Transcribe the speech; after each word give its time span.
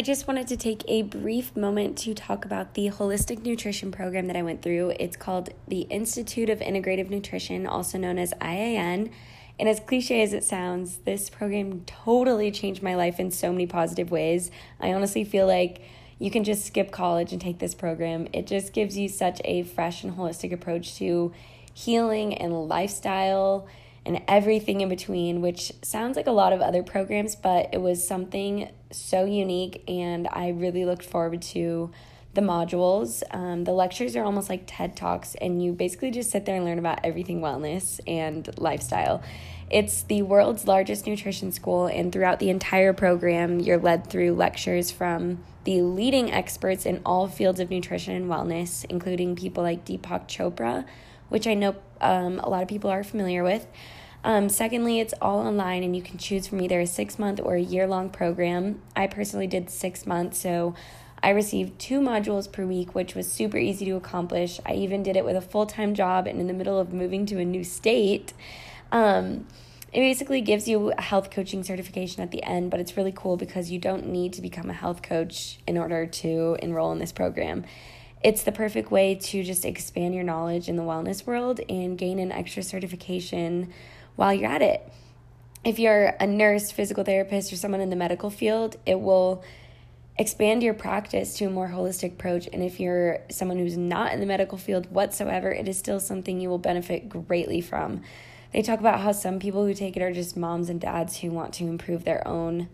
I 0.00 0.02
just 0.02 0.26
wanted 0.26 0.46
to 0.46 0.56
take 0.56 0.82
a 0.88 1.02
brief 1.02 1.54
moment 1.54 1.98
to 1.98 2.14
talk 2.14 2.46
about 2.46 2.72
the 2.72 2.88
holistic 2.88 3.42
nutrition 3.44 3.92
program 3.92 4.28
that 4.28 4.36
I 4.36 4.40
went 4.40 4.62
through. 4.62 4.94
It's 4.98 5.14
called 5.14 5.50
the 5.68 5.82
Institute 5.82 6.48
of 6.48 6.60
Integrative 6.60 7.10
Nutrition, 7.10 7.66
also 7.66 7.98
known 7.98 8.16
as 8.16 8.32
IIN. 8.40 9.10
And 9.58 9.68
as 9.68 9.78
cliche 9.78 10.22
as 10.22 10.32
it 10.32 10.42
sounds, 10.42 11.00
this 11.04 11.28
program 11.28 11.82
totally 11.84 12.50
changed 12.50 12.82
my 12.82 12.94
life 12.94 13.20
in 13.20 13.30
so 13.30 13.52
many 13.52 13.66
positive 13.66 14.10
ways. 14.10 14.50
I 14.80 14.94
honestly 14.94 15.22
feel 15.22 15.46
like 15.46 15.82
you 16.18 16.30
can 16.30 16.44
just 16.44 16.64
skip 16.64 16.90
college 16.90 17.32
and 17.32 17.40
take 17.40 17.58
this 17.58 17.74
program. 17.74 18.26
It 18.32 18.46
just 18.46 18.72
gives 18.72 18.96
you 18.96 19.06
such 19.06 19.42
a 19.44 19.64
fresh 19.64 20.02
and 20.02 20.16
holistic 20.16 20.50
approach 20.50 20.96
to 20.96 21.34
healing 21.74 22.32
and 22.38 22.70
lifestyle 22.70 23.68
and 24.06 24.22
everything 24.26 24.80
in 24.80 24.88
between, 24.88 25.42
which 25.42 25.72
sounds 25.82 26.16
like 26.16 26.26
a 26.26 26.32
lot 26.32 26.54
of 26.54 26.62
other 26.62 26.82
programs, 26.82 27.36
but 27.36 27.68
it 27.74 27.82
was 27.82 28.08
something 28.08 28.70
so 28.90 29.24
unique, 29.24 29.82
and 29.88 30.28
I 30.30 30.48
really 30.48 30.84
looked 30.84 31.04
forward 31.04 31.42
to 31.42 31.90
the 32.34 32.40
modules. 32.40 33.22
Um, 33.32 33.64
the 33.64 33.72
lectures 33.72 34.14
are 34.16 34.24
almost 34.24 34.48
like 34.48 34.62
TED 34.66 34.96
Talks, 34.96 35.34
and 35.36 35.62
you 35.62 35.72
basically 35.72 36.10
just 36.10 36.30
sit 36.30 36.44
there 36.44 36.56
and 36.56 36.64
learn 36.64 36.78
about 36.78 37.00
everything 37.04 37.40
wellness 37.40 38.00
and 38.06 38.48
lifestyle. 38.58 39.22
It's 39.70 40.02
the 40.02 40.22
world's 40.22 40.66
largest 40.66 41.06
nutrition 41.06 41.52
school, 41.52 41.86
and 41.86 42.12
throughout 42.12 42.38
the 42.38 42.50
entire 42.50 42.92
program, 42.92 43.60
you're 43.60 43.78
led 43.78 44.08
through 44.08 44.34
lectures 44.34 44.90
from 44.90 45.44
the 45.64 45.82
leading 45.82 46.32
experts 46.32 46.86
in 46.86 47.00
all 47.04 47.28
fields 47.28 47.60
of 47.60 47.70
nutrition 47.70 48.14
and 48.14 48.26
wellness, 48.26 48.84
including 48.88 49.36
people 49.36 49.62
like 49.62 49.84
Deepak 49.84 50.26
Chopra, 50.26 50.84
which 51.28 51.46
I 51.46 51.54
know 51.54 51.76
um, 52.00 52.40
a 52.40 52.48
lot 52.48 52.62
of 52.62 52.68
people 52.68 52.90
are 52.90 53.04
familiar 53.04 53.44
with. 53.44 53.66
Um, 54.22 54.48
secondly, 54.48 55.00
it's 55.00 55.14
all 55.20 55.38
online 55.38 55.82
and 55.82 55.96
you 55.96 56.02
can 56.02 56.18
choose 56.18 56.46
from 56.46 56.60
either 56.60 56.80
a 56.80 56.86
six 56.86 57.18
month 57.18 57.40
or 57.42 57.54
a 57.54 57.60
year 57.60 57.86
long 57.86 58.10
program. 58.10 58.82
I 58.94 59.06
personally 59.06 59.46
did 59.46 59.70
six 59.70 60.06
months, 60.06 60.38
so 60.38 60.74
I 61.22 61.30
received 61.30 61.78
two 61.78 62.00
modules 62.00 62.50
per 62.50 62.66
week, 62.66 62.94
which 62.94 63.14
was 63.14 63.30
super 63.30 63.56
easy 63.56 63.86
to 63.86 63.92
accomplish. 63.92 64.60
I 64.66 64.74
even 64.74 65.02
did 65.02 65.16
it 65.16 65.24
with 65.24 65.36
a 65.36 65.40
full 65.40 65.66
time 65.66 65.94
job 65.94 66.26
and 66.26 66.40
in 66.40 66.46
the 66.46 66.52
middle 66.52 66.78
of 66.78 66.92
moving 66.92 67.24
to 67.26 67.38
a 67.38 67.44
new 67.44 67.64
state. 67.64 68.32
Um, 68.92 69.46
it 69.92 70.00
basically 70.00 70.40
gives 70.40 70.68
you 70.68 70.92
a 70.92 71.02
health 71.02 71.30
coaching 71.30 71.64
certification 71.64 72.22
at 72.22 72.30
the 72.30 72.42
end, 72.44 72.70
but 72.70 72.78
it's 72.78 72.96
really 72.96 73.12
cool 73.12 73.36
because 73.36 73.70
you 73.70 73.78
don't 73.78 74.06
need 74.06 74.32
to 74.34 74.42
become 74.42 74.70
a 74.70 74.74
health 74.74 75.02
coach 75.02 75.58
in 75.66 75.76
order 75.76 76.06
to 76.06 76.56
enroll 76.62 76.92
in 76.92 76.98
this 76.98 77.12
program 77.12 77.64
it's 78.22 78.42
the 78.42 78.52
perfect 78.52 78.90
way 78.90 79.14
to 79.14 79.42
just 79.42 79.64
expand 79.64 80.14
your 80.14 80.24
knowledge 80.24 80.68
in 80.68 80.76
the 80.76 80.82
wellness 80.82 81.26
world 81.26 81.60
and 81.68 81.96
gain 81.96 82.18
an 82.18 82.30
extra 82.30 82.62
certification 82.62 83.72
while 84.16 84.32
you're 84.32 84.50
at 84.50 84.62
it. 84.62 84.90
If 85.64 85.78
you're 85.78 86.14
a 86.18 86.26
nurse, 86.26 86.70
physical 86.70 87.04
therapist, 87.04 87.52
or 87.52 87.56
someone 87.56 87.80
in 87.80 87.90
the 87.90 87.96
medical 87.96 88.30
field, 88.30 88.76
it 88.86 89.00
will 89.00 89.44
expand 90.18 90.62
your 90.62 90.74
practice 90.74 91.34
to 91.34 91.46
a 91.46 91.50
more 91.50 91.68
holistic 91.68 92.12
approach. 92.12 92.48
And 92.52 92.62
if 92.62 92.80
you're 92.80 93.20
someone 93.30 93.58
who's 93.58 93.76
not 93.76 94.12
in 94.12 94.20
the 94.20 94.26
medical 94.26 94.58
field 94.58 94.90
whatsoever, 94.90 95.50
it 95.50 95.68
is 95.68 95.78
still 95.78 96.00
something 96.00 96.40
you 96.40 96.48
will 96.48 96.58
benefit 96.58 97.08
greatly 97.08 97.60
from. 97.60 98.02
They 98.52 98.62
talk 98.62 98.80
about 98.80 99.00
how 99.00 99.12
some 99.12 99.38
people 99.38 99.64
who 99.64 99.74
take 99.74 99.96
it 99.96 100.02
are 100.02 100.12
just 100.12 100.36
moms 100.36 100.68
and 100.68 100.80
dads 100.80 101.18
who 101.18 101.30
want 101.30 101.54
to 101.54 101.64
improve 101.64 102.04
their 102.04 102.26
own 102.26 102.68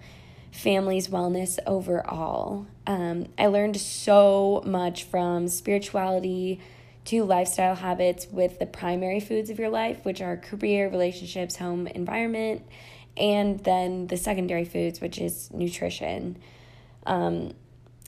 family's 0.51 1.09
wellness 1.09 1.59
overall. 1.67 2.67
Um, 2.87 3.27
I 3.39 3.47
learned 3.47 3.79
so 3.79 4.63
much 4.65 5.05
from 5.05 5.49
spirituality 5.49 6.61
to 7.07 7.25
lifestyle 7.25 7.75
habits 7.75 8.27
with 8.31 8.59
the 8.59 8.67
primary 8.67 9.21
foods 9.21 9.51
of 9.51 9.59
your 9.59 9.69
life, 9.69 10.05
which 10.05 10.21
are 10.21 10.37
career, 10.37 10.89
relationships, 10.89 11.57
home, 11.57 11.87
environment, 11.87 12.63
and 13.17 13.61
then 13.65 14.07
the 14.09 14.17
secondary 14.17 14.65
foods, 14.65 15.01
which 15.01 15.19
is 15.19 15.51
nutrition. 15.53 16.37
Um, 17.07 17.55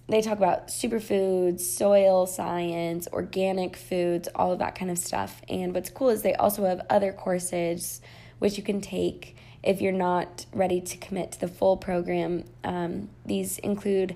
they 0.09 0.23
talk 0.23 0.39
about 0.39 0.69
superfoods, 0.69 1.61
soil 1.61 2.27
science, 2.27 3.09
organic 3.13 3.77
foods, 3.77 4.29
all 4.35 4.53
of 4.53 4.59
that 4.61 4.75
kind 4.75 4.91
of 4.91 4.99
stuff. 4.99 5.43
And 5.49 5.75
what's 5.75 5.91
cool 5.91 6.09
is 6.09 6.23
they 6.23 6.35
also 6.35 6.65
have 6.65 6.81
other 6.89 7.13
courses 7.13 8.01
which 8.39 8.57
you 8.57 8.63
can 8.63 8.81
take 8.81 9.37
if 9.63 9.81
you're 9.81 9.93
not 9.93 10.47
ready 10.53 10.81
to 10.81 10.97
commit 10.97 11.33
to 11.33 11.41
the 11.41 11.49
full 11.49 11.77
program. 11.77 12.45
Um, 12.65 13.11
these 13.27 13.59
include 13.59 14.15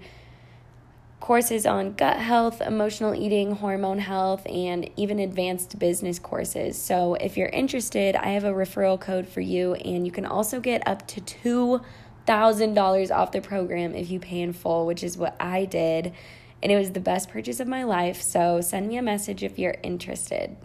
courses 1.22 1.64
on 1.66 1.92
gut 1.92 2.16
health, 2.16 2.60
emotional 2.60 3.14
eating, 3.14 3.52
hormone 3.52 4.00
health, 4.00 4.44
and 4.46 4.90
even 4.96 5.20
advanced 5.20 5.78
business 5.78 6.18
courses. 6.18 6.76
So, 6.76 7.14
if 7.14 7.36
you're 7.36 7.48
interested, 7.48 8.16
I 8.16 8.30
have 8.30 8.42
a 8.42 8.50
referral 8.50 9.00
code 9.00 9.28
for 9.28 9.40
you, 9.40 9.74
and 9.74 10.04
you 10.04 10.10
can 10.10 10.26
also 10.26 10.58
get 10.58 10.86
up 10.86 11.06
to 11.06 11.20
$2,000 11.20 13.10
off 13.12 13.30
the 13.30 13.40
program 13.40 13.94
if 13.94 14.10
you 14.10 14.18
pay 14.18 14.40
in 14.40 14.52
full, 14.52 14.84
which 14.84 15.04
is 15.04 15.16
what 15.16 15.36
I 15.38 15.64
did. 15.64 16.12
And 16.60 16.72
it 16.72 16.76
was 16.76 16.90
the 16.90 17.00
best 17.00 17.30
purchase 17.30 17.60
of 17.60 17.68
my 17.68 17.84
life. 17.84 18.20
So, 18.20 18.60
send 18.60 18.88
me 18.88 18.96
a 18.96 19.02
message 19.02 19.44
if 19.44 19.60
you're 19.60 19.76
interested. 19.84 20.56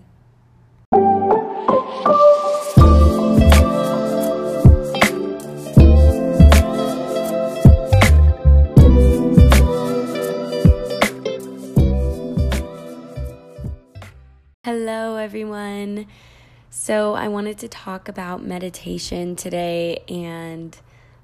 Hello, 14.67 15.15
everyone. 15.15 16.07
So, 16.69 17.13
I 17.13 17.29
wanted 17.29 17.57
to 17.59 17.69
talk 17.69 18.09
about 18.09 18.43
meditation 18.43 19.37
today 19.37 20.03
and 20.09 20.77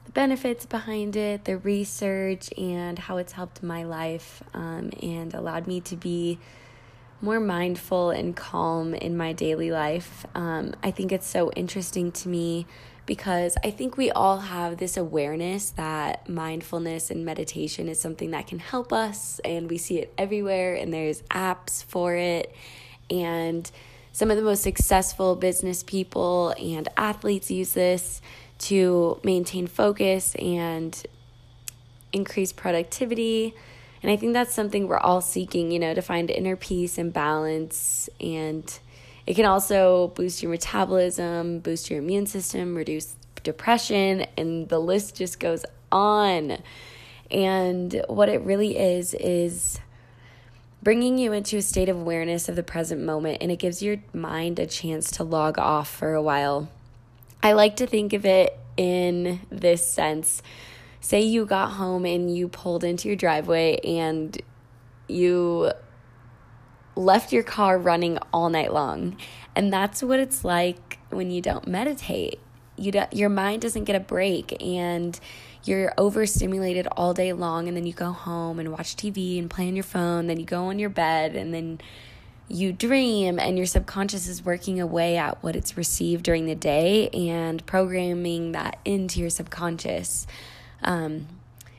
the 0.06 0.14
benefits 0.14 0.66
behind 0.66 1.18
it, 1.18 1.44
the 1.44 1.58
research, 1.58 2.54
and 2.58 2.98
how 2.98 3.18
it's 3.18 3.34
helped 3.34 3.62
my 3.62 3.84
life 3.84 4.42
um, 4.54 4.92
and 5.02 5.34
allowed 5.34 5.68
me 5.68 5.82
to 5.82 5.98
be 5.98 6.40
more 7.20 7.42
mindful 7.42 8.12
and 8.12 8.34
calm 8.34 8.94
in 8.94 9.18
my 9.18 9.34
daily 9.34 9.72
life. 9.72 10.26
Um, 10.34 10.74
I 10.82 10.92
think 10.92 11.12
it's 11.12 11.28
so 11.28 11.52
interesting 11.52 12.14
to 12.14 12.30
me 12.30 12.66
because 13.06 13.58
I 13.62 13.72
think 13.72 13.98
we 13.98 14.10
all 14.10 14.40
have 14.40 14.78
this 14.78 14.96
awareness 14.96 15.72
that 15.72 16.30
mindfulness 16.30 17.12
and 17.12 17.26
meditation 17.26 17.90
is 17.90 18.00
something 18.00 18.32
that 18.32 18.48
can 18.48 18.60
help 18.60 18.94
us, 18.94 19.42
and 19.44 19.70
we 19.70 19.78
see 19.78 20.00
it 20.00 20.14
everywhere, 20.18 20.76
and 20.76 20.94
there's 20.94 21.24
apps 21.24 21.84
for 21.84 22.16
it 22.16 22.56
and 23.10 23.70
some 24.12 24.30
of 24.30 24.38
the 24.38 24.44
most 24.44 24.62
successful 24.62 25.36
business 25.36 25.82
people 25.84 26.54
and 26.60 26.88
athletes 26.98 27.50
use 27.50 27.74
this 27.74 28.22
to 28.60 29.20
maintain 29.24 29.68
focus 29.68 30.36
and 30.36 31.04
increase 32.14 32.54
productivity. 32.54 33.56
And 34.02 34.12
I 34.12 34.16
think 34.16 34.34
that's 34.34 34.54
something 34.54 34.88
we're 34.88 34.98
all 34.98 35.22
seeking, 35.22 35.72
you 35.72 35.80
know, 35.80 35.94
to 35.94 36.02
find 36.02 36.30
inner 36.30 36.56
peace 36.56 36.98
and 36.98 37.12
balance. 37.12 38.10
And 38.22 38.80
it 39.26 39.36
can 39.36 39.46
also 39.46 40.10
boost 40.10 40.44
your 40.44 40.52
metabolism, 40.52 41.60
boost 41.60 41.90
your 41.90 42.00
immune 42.00 42.28
system, 42.28 42.76
reduce 42.76 43.16
depression, 43.42 44.26
and 44.38 44.70
the 44.70 44.80
list 44.80 45.16
just 45.16 45.40
goes 45.40 45.66
on. 45.92 46.58
And 47.32 48.04
what 48.08 48.30
it 48.30 48.42
really 48.42 48.78
is, 48.78 49.14
is 49.16 49.80
bringing 50.84 51.18
you 51.18 51.32
into 51.32 51.56
a 51.58 51.62
state 51.62 51.88
of 51.88 51.98
awareness 51.98 52.50
of 52.50 52.58
the 52.58 52.64
present 52.64 53.02
moment, 53.02 53.38
and 53.42 53.50
it 53.52 53.58
gives 53.58 53.82
your 53.82 53.98
mind 54.14 54.60
a 54.60 54.68
chance 54.68 55.10
to 55.12 55.24
log 55.24 55.58
off 55.58 55.90
for 55.90 56.14
a 56.14 56.22
while. 56.22 56.70
I 57.42 57.54
like 57.54 57.78
to 57.78 57.88
think 57.88 58.12
of 58.12 58.26
it 58.26 58.60
in 58.76 59.40
this 59.50 59.88
sense. 59.88 60.42
Say 61.00 61.22
you 61.22 61.46
got 61.46 61.72
home 61.72 62.06
and 62.06 62.36
you 62.36 62.50
pulled 62.50 62.84
into 62.84 63.08
your 63.08 63.18
driveway 63.18 63.78
and 63.78 64.40
you 65.08 65.72
left 66.96 67.34
your 67.34 67.44
car 67.44 67.78
running 67.78 68.18
all 68.34 68.50
night 68.50 68.74
long. 68.74 69.18
And 69.56 69.72
that's 69.72 70.04
what 70.04 70.20
it's 70.20 70.44
like 70.44 71.00
when 71.10 71.32
you 71.32 71.42
don't 71.42 71.68
meditate. 71.68 72.40
You 72.78 72.92
don't, 72.92 73.14
your 73.14 73.30
mind 73.30 73.62
doesn't 73.62 73.84
get 73.84 73.96
a 73.96 74.00
break 74.00 74.62
and 74.62 75.20
you're 75.66 75.94
overstimulated 75.98 76.88
all 76.88 77.14
day 77.14 77.34
long 77.34 77.68
and 77.68 77.78
then 77.78 77.86
you 77.86 77.94
go 77.94 78.12
home 78.12 78.60
and 78.60 78.72
watch 78.72 78.96
TV 78.96 79.40
and 79.40 79.50
play 79.50 79.68
on 79.68 79.76
your 79.76 79.84
phone, 79.84 80.28
then 80.28 80.40
you 80.40 80.46
go 80.46 80.66
on 80.66 80.80
your 80.80 80.90
bed 80.90 81.36
and 81.36 81.54
then 81.54 81.80
you 82.50 82.74
dream 82.74 83.40
and 83.40 83.58
your 83.58 83.66
subconscious 83.66 84.28
is 84.28 84.44
working 84.44 84.80
away 84.80 85.18
at 85.18 85.42
what 85.42 85.56
it's 85.56 85.78
received 85.78 86.24
during 86.24 86.46
the 86.46 86.56
day 86.56 87.10
and 87.10 87.66
programming 87.66 88.52
that 88.52 88.78
into 88.84 89.20
your 89.20 89.30
subconscious. 89.30 90.28
Um, 90.84 91.28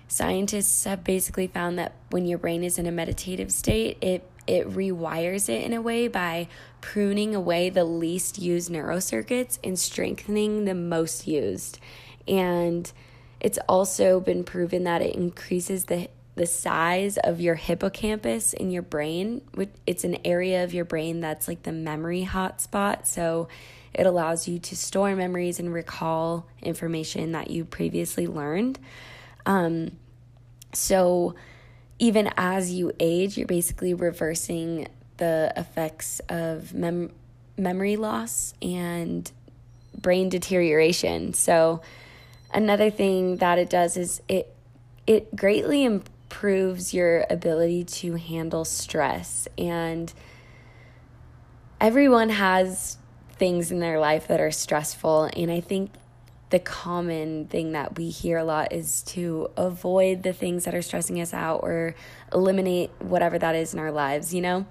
scientists 0.08 0.84
have 0.84 1.04
basically 1.04 1.46
found 1.46 1.78
that 1.78 1.92
when 2.10 2.26
your 2.26 2.38
brain 2.38 2.64
is 2.64 2.78
in 2.78 2.86
a 2.86 2.92
meditative 2.92 3.52
state, 3.52 3.98
it 4.00 4.28
it 4.46 4.68
rewires 4.68 5.48
it 5.48 5.64
in 5.64 5.72
a 5.72 5.80
way 5.80 6.06
by 6.06 6.48
pruning 6.82 7.34
away 7.34 7.70
the 7.70 7.84
least 7.84 8.38
used 8.38 8.70
neurocircuits 8.70 9.58
and 9.64 9.78
strengthening 9.78 10.66
the 10.66 10.74
most 10.74 11.26
used. 11.26 11.78
And 12.28 12.92
it's 13.44 13.58
also 13.68 14.20
been 14.20 14.42
proven 14.42 14.84
that 14.84 15.02
it 15.02 15.14
increases 15.14 15.84
the 15.84 16.08
the 16.34 16.46
size 16.46 17.16
of 17.18 17.40
your 17.40 17.54
hippocampus 17.54 18.54
in 18.54 18.72
your 18.72 18.82
brain. 18.82 19.40
It's 19.86 20.02
an 20.02 20.16
area 20.24 20.64
of 20.64 20.74
your 20.74 20.84
brain 20.84 21.20
that's 21.20 21.46
like 21.46 21.62
the 21.62 21.70
memory 21.70 22.28
hotspot. 22.28 23.06
So 23.06 23.46
it 23.92 24.04
allows 24.04 24.48
you 24.48 24.58
to 24.58 24.76
store 24.76 25.14
memories 25.14 25.60
and 25.60 25.72
recall 25.72 26.48
information 26.60 27.30
that 27.32 27.50
you 27.50 27.64
previously 27.64 28.26
learned. 28.26 28.80
Um, 29.46 29.92
So, 30.72 31.36
even 32.00 32.30
as 32.36 32.72
you 32.72 32.90
age, 32.98 33.38
you're 33.38 33.46
basically 33.46 33.94
reversing 33.94 34.88
the 35.18 35.52
effects 35.56 36.20
of 36.28 36.74
mem- 36.74 37.12
memory 37.56 37.94
loss 37.94 38.54
and 38.60 39.30
brain 39.96 40.28
deterioration. 40.30 41.32
So, 41.34 41.80
another 42.54 42.90
thing 42.90 43.36
that 43.38 43.58
it 43.58 43.68
does 43.68 43.96
is 43.96 44.22
it 44.28 44.54
it 45.06 45.36
greatly 45.36 45.84
improves 45.84 46.94
your 46.94 47.26
ability 47.28 47.84
to 47.84 48.14
handle 48.14 48.64
stress 48.64 49.46
and 49.58 50.12
everyone 51.80 52.30
has 52.30 52.96
things 53.32 53.70
in 53.70 53.80
their 53.80 53.98
life 53.98 54.28
that 54.28 54.40
are 54.40 54.50
stressful 54.50 55.24
and 55.36 55.50
I 55.50 55.60
think 55.60 55.90
the 56.54 56.60
common 56.60 57.46
thing 57.46 57.72
that 57.72 57.96
we 57.98 58.10
hear 58.10 58.38
a 58.38 58.44
lot 58.44 58.72
is 58.72 59.02
to 59.02 59.50
avoid 59.56 60.22
the 60.22 60.32
things 60.32 60.64
that 60.64 60.72
are 60.72 60.82
stressing 60.82 61.20
us 61.20 61.34
out 61.34 61.64
or 61.64 61.96
eliminate 62.32 62.90
whatever 63.00 63.40
that 63.40 63.56
is 63.56 63.74
in 63.74 63.80
our 63.80 63.90
lives, 63.90 64.32
you 64.32 64.40
know? 64.40 64.64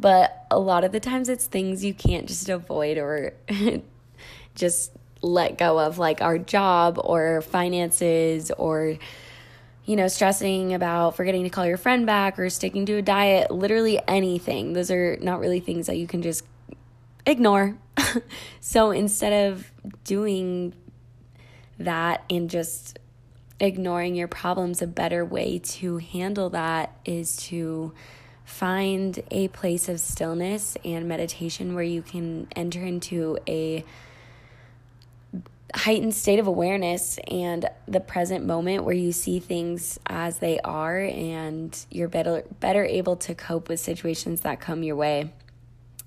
But 0.00 0.46
a 0.50 0.58
lot 0.58 0.84
of 0.84 0.92
the 0.92 1.00
times 1.00 1.28
it's 1.28 1.46
things 1.46 1.84
you 1.84 1.92
can't 1.92 2.26
just 2.26 2.48
avoid 2.48 2.96
or 2.96 3.34
just 4.54 4.92
let 5.20 5.58
go 5.58 5.78
of, 5.78 5.98
like 5.98 6.20
our 6.20 6.38
job 6.38 7.00
or 7.02 7.42
finances 7.42 8.50
or, 8.50 8.96
you 9.84 9.96
know, 9.96 10.08
stressing 10.08 10.74
about 10.74 11.16
forgetting 11.16 11.44
to 11.44 11.50
call 11.50 11.66
your 11.66 11.76
friend 11.76 12.06
back 12.06 12.38
or 12.38 12.50
sticking 12.50 12.86
to 12.86 12.94
a 12.94 13.02
diet, 13.02 13.50
literally 13.50 14.00
anything. 14.06 14.72
Those 14.72 14.90
are 14.90 15.16
not 15.20 15.40
really 15.40 15.60
things 15.60 15.86
that 15.86 15.96
you 15.96 16.06
can 16.06 16.22
just 16.22 16.44
ignore. 17.26 17.76
so 18.60 18.90
instead 18.90 19.50
of 19.50 19.70
doing 20.04 20.74
that 21.78 22.24
and 22.30 22.50
just 22.50 22.98
ignoring 23.60 24.14
your 24.14 24.28
problems, 24.28 24.82
a 24.82 24.86
better 24.86 25.24
way 25.24 25.58
to 25.58 25.98
handle 25.98 26.50
that 26.50 26.96
is 27.04 27.36
to 27.36 27.92
find 28.44 29.22
a 29.30 29.48
place 29.48 29.88
of 29.88 30.00
stillness 30.00 30.76
and 30.84 31.06
meditation 31.06 31.74
where 31.74 31.84
you 31.84 32.00
can 32.00 32.48
enter 32.56 32.80
into 32.80 33.38
a 33.46 33.84
heightened 35.74 36.14
state 36.14 36.38
of 36.38 36.46
awareness 36.46 37.18
and 37.28 37.68
the 37.86 38.00
present 38.00 38.44
moment 38.44 38.84
where 38.84 38.94
you 38.94 39.12
see 39.12 39.38
things 39.38 39.98
as 40.06 40.38
they 40.38 40.58
are 40.60 40.98
and 40.98 41.84
you're 41.90 42.08
better 42.08 42.42
better 42.60 42.84
able 42.84 43.16
to 43.16 43.34
cope 43.34 43.68
with 43.68 43.78
situations 43.78 44.42
that 44.42 44.60
come 44.60 44.82
your 44.82 44.96
way. 44.96 45.30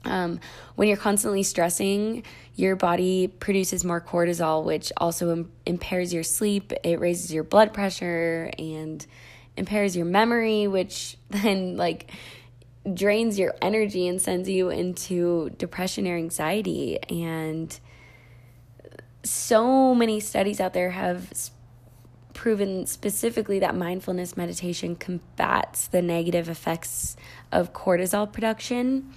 Um, 0.03 0.39
when 0.75 0.87
you're 0.87 0.97
constantly 0.97 1.43
stressing, 1.43 2.23
your 2.55 2.75
body 2.75 3.27
produces 3.27 3.85
more 3.85 4.01
cortisol, 4.01 4.63
which 4.63 4.91
also 4.97 5.31
Im- 5.31 5.51
impairs 5.65 6.11
your 6.11 6.23
sleep. 6.23 6.73
It 6.83 6.99
raises 6.99 7.31
your 7.31 7.43
blood 7.43 7.71
pressure 7.71 8.49
and 8.57 9.05
impairs 9.57 9.95
your 9.95 10.05
memory, 10.05 10.67
which 10.67 11.17
then, 11.29 11.77
like, 11.77 12.09
drains 12.91 13.37
your 13.37 13.53
energy 13.61 14.07
and 14.07 14.19
sends 14.19 14.49
you 14.49 14.69
into 14.69 15.51
depression 15.51 16.07
or 16.07 16.15
anxiety. 16.15 16.97
And 17.03 17.79
so 19.23 19.93
many 19.93 20.19
studies 20.19 20.59
out 20.59 20.73
there 20.73 20.91
have 20.91 21.51
proven 22.33 22.85
specifically 22.85 23.59
that 23.59 23.75
mindfulness 23.75 24.35
meditation 24.35 24.95
combats 24.95 25.87
the 25.87 26.01
negative 26.01 26.49
effects 26.49 27.15
of 27.51 27.73
cortisol 27.73 28.31
production 28.31 29.13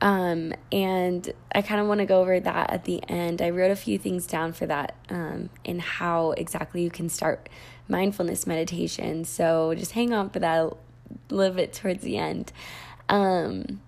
um, 0.00 0.52
and 0.70 1.32
I 1.52 1.62
kind 1.62 1.80
of 1.80 1.86
want 1.86 2.00
to 2.00 2.06
go 2.06 2.20
over 2.20 2.38
that 2.38 2.70
at 2.70 2.84
the 2.84 3.02
end. 3.08 3.40
I 3.40 3.50
wrote 3.50 3.70
a 3.70 3.76
few 3.76 3.98
things 3.98 4.26
down 4.26 4.52
for 4.52 4.66
that 4.66 4.94
um, 5.08 5.48
and 5.64 5.80
how 5.80 6.32
exactly 6.32 6.82
you 6.82 6.90
can 6.90 7.08
start 7.08 7.48
mindfulness 7.88 8.46
meditation. 8.46 9.24
So 9.24 9.74
just 9.74 9.92
hang 9.92 10.12
on 10.12 10.30
for 10.30 10.38
that 10.40 10.58
a 10.58 10.76
little 11.30 11.56
bit 11.56 11.72
towards 11.72 12.02
the 12.02 12.18
end. 12.18 12.52
Um, 13.08 13.80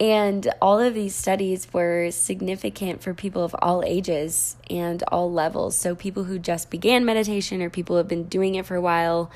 and 0.00 0.50
all 0.62 0.80
of 0.80 0.94
these 0.94 1.14
studies 1.14 1.70
were 1.74 2.10
significant 2.10 3.02
for 3.02 3.12
people 3.12 3.44
of 3.44 3.54
all 3.60 3.84
ages 3.84 4.56
and 4.70 5.02
all 5.08 5.30
levels. 5.30 5.76
So, 5.76 5.94
people 5.94 6.24
who 6.24 6.38
just 6.38 6.70
began 6.70 7.04
meditation 7.04 7.60
or 7.60 7.68
people 7.68 7.94
who 7.94 7.98
have 7.98 8.08
been 8.08 8.24
doing 8.24 8.54
it 8.54 8.64
for 8.64 8.76
a 8.76 8.80
while, 8.80 9.30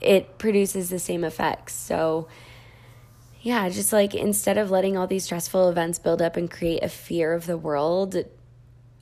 it 0.00 0.38
produces 0.38 0.88
the 0.88 1.00
same 1.00 1.24
effects. 1.24 1.74
So, 1.74 2.28
yeah, 3.42 3.68
just 3.68 3.92
like 3.92 4.14
instead 4.14 4.56
of 4.56 4.70
letting 4.70 4.96
all 4.96 5.08
these 5.08 5.24
stressful 5.24 5.68
events 5.68 5.98
build 5.98 6.22
up 6.22 6.36
and 6.36 6.48
create 6.48 6.84
a 6.84 6.88
fear 6.88 7.32
of 7.34 7.46
the 7.46 7.58
world, 7.58 8.16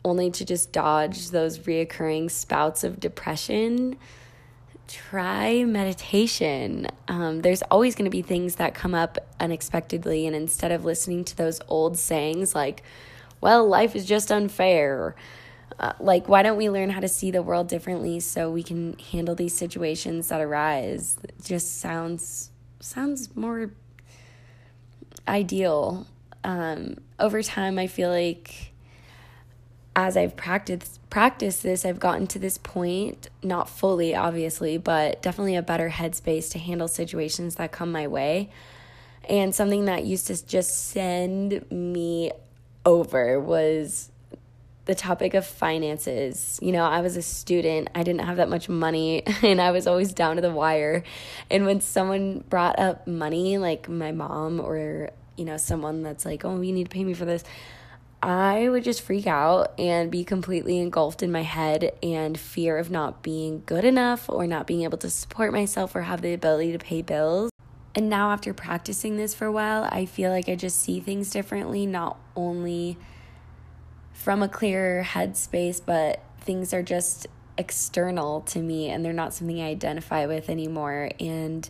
only 0.06 0.31
to 0.31 0.47
just 0.47 0.73
dodge 0.73 1.29
those 1.29 1.58
reoccurring 1.61 2.31
spouts 2.31 2.85
of 2.85 2.99
depression, 2.99 3.99
try 4.88 5.64
meditation. 5.64 6.88
Um, 7.08 7.40
there's 7.43 7.62
always 7.62 7.94
going 7.94 8.05
to 8.05 8.11
be 8.11 8.23
things 8.23 8.56
that 8.56 8.75
come 8.75 8.94
up 8.94 9.19
unexpectedly. 9.40 10.26
And 10.26 10.37
instead 10.37 10.73
of 10.73 10.84
listening 10.84 11.25
to 11.25 11.37
those 11.37 11.61
old 11.69 11.99
sayings 11.99 12.55
like, 12.55 12.82
well, 13.40 13.67
life 13.67 13.96
is 13.96 14.06
just 14.06 14.31
unfair. 14.31 15.17
Uh, 15.79 15.93
like, 15.99 16.29
why 16.29 16.43
don't 16.43 16.56
we 16.56 16.70
learn 16.70 16.90
how 16.90 17.00
to 17.00 17.08
see 17.08 17.31
the 17.31 17.43
world 17.43 17.69
differently 17.69 18.20
so 18.20 18.50
we 18.50 18.62
can 18.62 18.96
handle 18.99 19.34
these 19.34 19.55
situations 19.55 20.29
that 20.29 20.40
arise? 20.40 21.17
It 21.25 21.34
just 21.43 21.81
sounds 21.81 22.50
sounds 22.81 23.34
more 23.37 23.73
ideal. 25.26 26.06
Um, 26.44 26.96
over 27.19 27.43
time, 27.43 27.79
I 27.79 27.87
feel 27.87 28.11
like 28.11 28.71
as 29.94 30.17
I've 30.17 30.37
practiced 30.37 30.99
practiced 31.11 31.62
this, 31.62 31.85
I've 31.85 32.00
gotten 32.00 32.27
to 32.29 32.39
this 32.39 32.56
point, 32.56 33.29
not 33.43 33.69
fully, 33.69 34.15
obviously, 34.15 34.79
but 34.79 35.21
definitely 35.21 35.56
a 35.56 35.62
better 35.62 35.91
headspace 35.91 36.50
to 36.53 36.59
handle 36.59 36.89
situations 36.89 37.56
that 37.56 37.73
come 37.73 37.93
my 37.93 38.06
way. 38.06 38.50
And 39.29 39.55
something 39.55 39.85
that 39.85 40.05
used 40.05 40.29
to 40.29 40.47
just 40.47 40.89
send 40.89 41.71
me 41.71 42.33
over 42.87 43.39
was 43.39 44.11
the 44.87 44.94
topic 44.94 45.35
of 45.35 45.47
finances. 45.47 46.59
You 46.62 46.73
know, 46.73 46.85
I 46.85 47.03
was 47.03 47.17
a 47.17 47.23
student, 47.23 47.91
I 47.94 48.03
didn't 48.03 48.23
have 48.23 48.39
that 48.39 48.49
much 48.49 48.71
money, 48.71 49.23
and 49.43 49.61
I 49.61 49.71
was 49.71 49.87
always 49.87 50.15
down 50.15 50.37
to 50.37 50.43
the 50.43 50.50
wire. 50.50 51.05
And 51.50 51.67
when 51.67 51.83
someone 51.83 52.43
brought 52.49 52.79
up 52.79 53.06
money, 53.06 53.59
like 53.59 53.89
my 53.89 54.12
mom 54.12 54.61
or 54.61 55.11
you 55.37 55.44
know, 55.44 55.56
someone 55.56 56.03
that's 56.03 56.25
like, 56.25 56.44
oh, 56.44 56.61
you 56.61 56.73
need 56.73 56.85
to 56.85 56.91
pay 56.91 57.05
me 57.05 57.15
for 57.15 57.25
this, 57.25 57.43
I 58.22 58.69
would 58.69 58.84
just 58.84 59.02
freak 59.02 59.26
out 59.26 59.72
and 59.80 60.08
be 60.08 60.22
completely 60.22 60.78
engulfed 60.78 61.24
in 61.24 61.32
my 61.32 61.42
head 61.42 61.92
and 62.04 62.38
fear 62.38 62.78
of 62.78 62.88
not 62.88 63.20
being 63.20 63.64
good 63.66 63.84
enough 63.84 64.28
or 64.28 64.46
not 64.46 64.69
being 64.69 64.82
able 64.82 64.98
to 64.98 65.10
support 65.10 65.52
myself 65.52 65.96
or 65.96 66.02
have 66.02 66.22
the 66.22 66.32
ability 66.32 66.70
to 66.70 66.78
pay 66.78 67.02
bills. 67.02 67.50
And 67.96 68.08
now, 68.08 68.30
after 68.30 68.55
practicing 68.55 69.17
this 69.17 69.34
for 69.34 69.46
a 69.46 69.52
while, 69.52 69.88
I 69.91 70.06
feel 70.06 70.31
like 70.31 70.48
I 70.48 70.55
just 70.55 70.81
see 70.81 71.00
things 71.00 71.31
differently, 71.31 71.84
not 71.84 72.17
only 72.36 72.96
from 74.12 74.41
a 74.41 74.48
clearer 74.48 75.02
headspace, 75.02 75.81
but 75.84 76.22
things 76.41 76.72
are 76.72 76.82
just 76.82 77.26
external 77.58 78.41
to 78.43 78.60
me 78.60 78.88
and 78.88 79.05
they're 79.05 79.12
not 79.12 79.34
something 79.34 79.60
I 79.60 79.69
identify 79.69 80.26
with 80.26 80.48
anymore. 80.48 81.10
And 81.19 81.69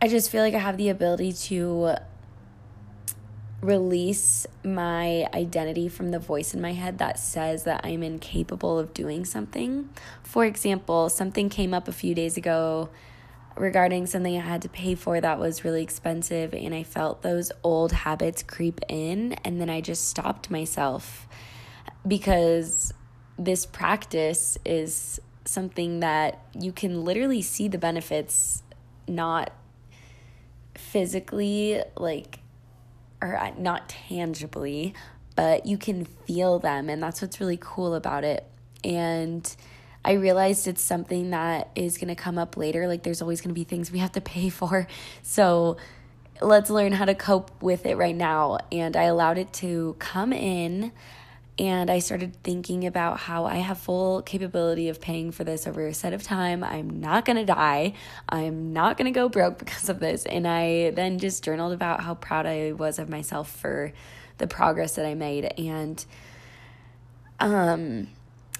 I 0.00 0.08
just 0.08 0.30
feel 0.30 0.42
like 0.42 0.54
I 0.54 0.58
have 0.58 0.78
the 0.78 0.88
ability 0.88 1.34
to 1.34 1.96
release 3.60 4.46
my 4.62 5.26
identity 5.34 5.88
from 5.88 6.10
the 6.10 6.18
voice 6.18 6.54
in 6.54 6.60
my 6.60 6.72
head 6.72 6.98
that 6.98 7.18
says 7.18 7.64
that 7.64 7.80
I'm 7.84 8.02
incapable 8.02 8.78
of 8.78 8.94
doing 8.94 9.24
something. 9.24 9.88
For 10.22 10.44
example, 10.44 11.08
something 11.08 11.48
came 11.48 11.74
up 11.74 11.88
a 11.88 11.92
few 11.92 12.14
days 12.14 12.36
ago 12.36 12.88
regarding 13.56 14.06
something 14.06 14.36
I 14.36 14.40
had 14.40 14.62
to 14.62 14.68
pay 14.68 14.94
for 14.94 15.20
that 15.20 15.40
was 15.40 15.64
really 15.64 15.82
expensive, 15.82 16.54
and 16.54 16.72
I 16.72 16.84
felt 16.84 17.22
those 17.22 17.50
old 17.64 17.90
habits 17.90 18.44
creep 18.44 18.80
in, 18.88 19.32
and 19.44 19.60
then 19.60 19.68
I 19.68 19.80
just 19.80 20.08
stopped 20.08 20.48
myself 20.48 21.26
because 22.06 22.94
this 23.36 23.66
practice 23.66 24.56
is 24.64 25.20
something 25.44 26.00
that 26.00 26.40
you 26.54 26.70
can 26.70 27.04
literally 27.04 27.42
see 27.42 27.66
the 27.66 27.78
benefits 27.78 28.62
not 29.08 29.52
physically, 30.76 31.82
like, 31.96 32.38
or 33.20 33.36
uh, 33.36 33.52
not 33.58 33.88
tangibly, 33.88 34.94
but 35.36 35.66
you 35.66 35.78
can 35.78 36.04
feel 36.04 36.58
them. 36.58 36.88
And 36.88 37.02
that's 37.02 37.22
what's 37.22 37.40
really 37.40 37.58
cool 37.60 37.94
about 37.94 38.24
it. 38.24 38.44
And 38.84 39.54
I 40.04 40.12
realized 40.12 40.66
it's 40.66 40.82
something 40.82 41.30
that 41.30 41.70
is 41.74 41.98
going 41.98 42.08
to 42.08 42.14
come 42.14 42.38
up 42.38 42.56
later. 42.56 42.86
Like, 42.86 43.02
there's 43.02 43.20
always 43.20 43.40
going 43.40 43.50
to 43.50 43.58
be 43.58 43.64
things 43.64 43.90
we 43.90 43.98
have 43.98 44.12
to 44.12 44.20
pay 44.20 44.48
for. 44.50 44.86
So, 45.22 45.76
let's 46.40 46.70
learn 46.70 46.92
how 46.92 47.04
to 47.04 47.14
cope 47.14 47.50
with 47.62 47.84
it 47.86 47.96
right 47.96 48.14
now. 48.14 48.58
And 48.70 48.96
I 48.96 49.04
allowed 49.04 49.38
it 49.38 49.52
to 49.54 49.96
come 49.98 50.32
in 50.32 50.92
and 51.58 51.90
I 51.90 51.98
started 51.98 52.36
thinking 52.44 52.86
about 52.86 53.18
how 53.18 53.44
I 53.44 53.56
have 53.56 53.78
full 53.78 54.22
capability 54.22 54.88
of 54.88 55.00
paying 55.00 55.32
for 55.32 55.42
this 55.42 55.66
over 55.66 55.86
a 55.86 55.94
set 55.94 56.12
of 56.12 56.22
time. 56.22 56.62
I'm 56.62 57.00
not 57.00 57.24
to 57.36 57.44
die. 57.44 57.94
I'm 58.28 58.72
not 58.72 58.96
to 59.12 59.18
go 59.18 59.28
broke 59.28 59.58
because 59.64 59.88
of 59.88 59.98
this. 59.98 60.24
And 60.24 60.46
I 60.46 60.90
then 60.90 61.18
just 61.18 61.42
journaled 61.42 61.72
about 61.72 62.02
how 62.02 62.14
proud 62.14 62.46
I 62.46 62.72
was 62.72 62.98
of 62.98 63.08
myself 63.08 63.50
for 63.50 63.92
the 64.38 64.46
progress 64.46 64.94
that 64.94 65.04
I 65.04 65.14
made. 65.14 65.52
And 65.58 66.04
um 67.40 68.08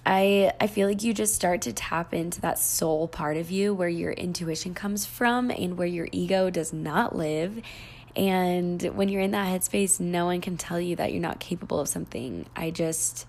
I 0.05 0.53
I 0.61 0.67
feel 0.67 0.89
like 0.89 1.05
you 1.05 1.15
just 1.15 1.35
start 1.35 1.63
to 1.63 1.73
tap 1.73 2.13
into 2.13 2.41
that 2.41 2.59
soul 2.59 3.07
part 3.07 3.37
of 3.37 3.51
you 3.51 3.75
where 3.75 3.89
your 3.89 4.13
intuition 4.13 4.75
comes 4.75 5.07
from 5.07 5.51
and 5.51 5.77
where 5.77 5.87
your 5.87 6.09
ego 6.11 6.51
does 6.51 6.73
not 6.73 7.15
live. 7.15 7.61
And 8.17 8.83
when 8.83 9.09
you're 9.09 9.23
in 9.23 9.31
that 9.33 9.47
headspace, 9.47 10.01
no 10.01 10.27
one 10.27 10.41
can 10.41 10.57
tell 10.57 10.81
you 10.81 10.97
that 10.97 11.13
you're 11.13 11.23
not 11.23 11.41
capable 11.41 11.79
of 11.81 11.89
something. 11.89 12.47
I 12.57 12.71
just 12.71 13.27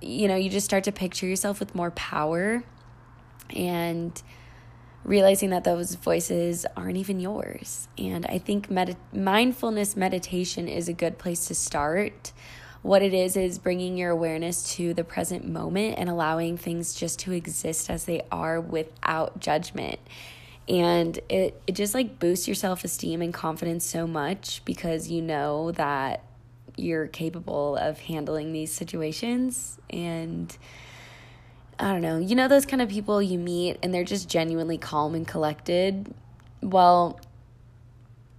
you 0.00 0.28
know, 0.28 0.36
you 0.36 0.50
just 0.50 0.66
start 0.66 0.84
to 0.84 0.92
picture 0.92 1.26
yourself 1.26 1.60
with 1.60 1.74
more 1.74 1.90
power 1.92 2.62
and 3.50 4.22
realizing 5.02 5.50
that 5.50 5.64
those 5.64 5.94
voices 5.94 6.66
aren't 6.76 6.96
even 6.96 7.20
yours. 7.20 7.88
And 7.96 8.26
I 8.26 8.38
think 8.38 8.70
med- 8.70 8.96
mindfulness 9.12 9.96
meditation 9.96 10.68
is 10.68 10.88
a 10.88 10.92
good 10.92 11.18
place 11.18 11.46
to 11.46 11.54
start 11.54 12.32
what 12.82 13.00
it 13.00 13.14
is 13.14 13.34
is 13.34 13.58
bringing 13.58 13.96
your 13.96 14.10
awareness 14.10 14.74
to 14.74 14.92
the 14.92 15.04
present 15.04 15.48
moment 15.48 15.94
and 15.96 16.10
allowing 16.10 16.58
things 16.58 16.92
just 16.92 17.18
to 17.20 17.32
exist 17.32 17.88
as 17.88 18.04
they 18.04 18.20
are 18.30 18.60
without 18.60 19.40
judgment 19.40 19.98
and 20.68 21.18
it, 21.28 21.60
it 21.66 21.72
just 21.72 21.94
like 21.94 22.18
boosts 22.18 22.48
your 22.48 22.54
self-esteem 22.54 23.20
and 23.20 23.34
confidence 23.34 23.84
so 23.84 24.06
much 24.06 24.62
because 24.64 25.10
you 25.10 25.20
know 25.20 25.72
that 25.72 26.22
you're 26.76 27.06
capable 27.06 27.76
of 27.76 28.00
handling 28.00 28.52
these 28.52 28.72
situations. 28.72 29.78
And 29.90 30.56
i 31.76 31.90
don't 31.90 32.02
know 32.02 32.18
you 32.18 32.36
know 32.36 32.46
those 32.46 32.64
kind 32.64 32.80
of 32.80 32.88
people 32.88 33.20
you 33.20 33.36
meet 33.36 33.76
and 33.82 33.92
they're 33.92 34.04
just 34.04 34.28
genuinely 34.28 34.78
calm 34.78 35.14
and 35.14 35.26
collected? 35.26 36.14
Well 36.62 37.20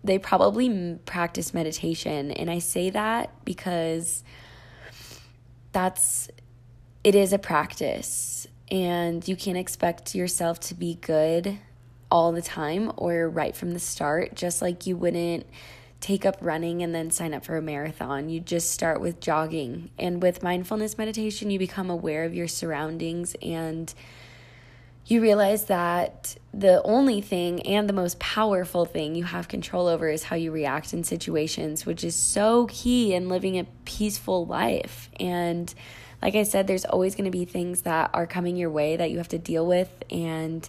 they 0.05 0.19
probably 0.19 0.99
practice 1.05 1.53
meditation. 1.53 2.31
And 2.31 2.49
I 2.49 2.59
say 2.59 2.91
that 2.91 3.31
because 3.43 4.23
that's 5.71 6.29
it 7.03 7.15
is 7.15 7.33
a 7.33 7.39
practice. 7.39 8.47
And 8.71 9.27
you 9.27 9.35
can't 9.35 9.57
expect 9.57 10.15
yourself 10.15 10.59
to 10.61 10.75
be 10.75 10.95
good 10.95 11.59
all 12.15 12.31
the 12.31 12.41
time 12.41 12.93
or 12.95 13.27
right 13.27 13.57
from 13.57 13.71
the 13.71 13.79
start 13.79 14.33
just 14.33 14.61
like 14.61 14.87
you 14.87 14.95
wouldn't 14.95 15.45
take 15.99 16.25
up 16.25 16.37
running 16.39 16.81
and 16.81 16.95
then 16.95 17.11
sign 17.11 17.33
up 17.33 17.43
for 17.43 17.57
a 17.57 17.61
marathon. 17.61 18.29
You 18.29 18.39
just 18.39 18.71
start 18.71 19.01
with 19.01 19.19
jogging. 19.19 19.89
And 19.99 20.23
with 20.23 20.41
mindfulness 20.41 20.97
meditation 20.97 21.51
you 21.51 21.59
become 21.59 21.89
aware 21.89 22.23
of 22.23 22.33
your 22.33 22.47
surroundings 22.47 23.35
and 23.41 23.93
you 25.05 25.21
realize 25.21 25.65
that 25.65 26.37
the 26.53 26.81
only 26.83 27.19
thing 27.19 27.61
and 27.63 27.89
the 27.89 27.93
most 27.93 28.17
powerful 28.17 28.85
thing 28.85 29.13
you 29.15 29.25
have 29.25 29.49
control 29.49 29.89
over 29.89 30.07
is 30.07 30.23
how 30.23 30.37
you 30.37 30.53
react 30.53 30.93
in 30.93 31.03
situations, 31.03 31.85
which 31.85 32.05
is 32.05 32.15
so 32.15 32.67
key 32.67 33.13
in 33.13 33.27
living 33.27 33.59
a 33.59 33.65
peaceful 33.83 34.45
life. 34.45 35.09
And 35.19 35.73
like 36.21 36.35
I 36.35 36.43
said, 36.43 36.65
there's 36.65 36.85
always 36.85 37.13
going 37.13 37.29
to 37.29 37.37
be 37.37 37.43
things 37.43 37.81
that 37.81 38.09
are 38.13 38.25
coming 38.25 38.55
your 38.55 38.69
way 38.69 38.95
that 38.95 39.11
you 39.11 39.17
have 39.17 39.27
to 39.27 39.37
deal 39.37 39.67
with, 39.67 39.91
and 40.09 40.67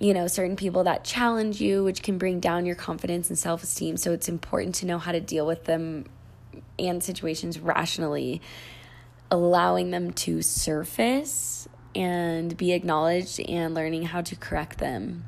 you 0.00 0.14
know, 0.14 0.26
certain 0.26 0.56
people 0.56 0.84
that 0.84 1.04
challenge 1.04 1.60
you, 1.60 1.84
which 1.84 2.02
can 2.02 2.16
bring 2.16 2.40
down 2.40 2.64
your 2.64 2.74
confidence 2.74 3.28
and 3.28 3.38
self 3.38 3.62
esteem. 3.62 3.96
So 3.98 4.12
it's 4.12 4.28
important 4.28 4.74
to 4.76 4.86
know 4.86 4.98
how 4.98 5.12
to 5.12 5.20
deal 5.20 5.46
with 5.46 5.64
them 5.64 6.06
and 6.78 7.04
situations 7.04 7.60
rationally, 7.60 8.40
allowing 9.30 9.90
them 9.90 10.12
to 10.12 10.40
surface 10.40 11.68
and 11.94 12.56
be 12.56 12.72
acknowledged 12.72 13.40
and 13.40 13.74
learning 13.74 14.04
how 14.04 14.22
to 14.22 14.34
correct 14.36 14.78
them. 14.78 15.24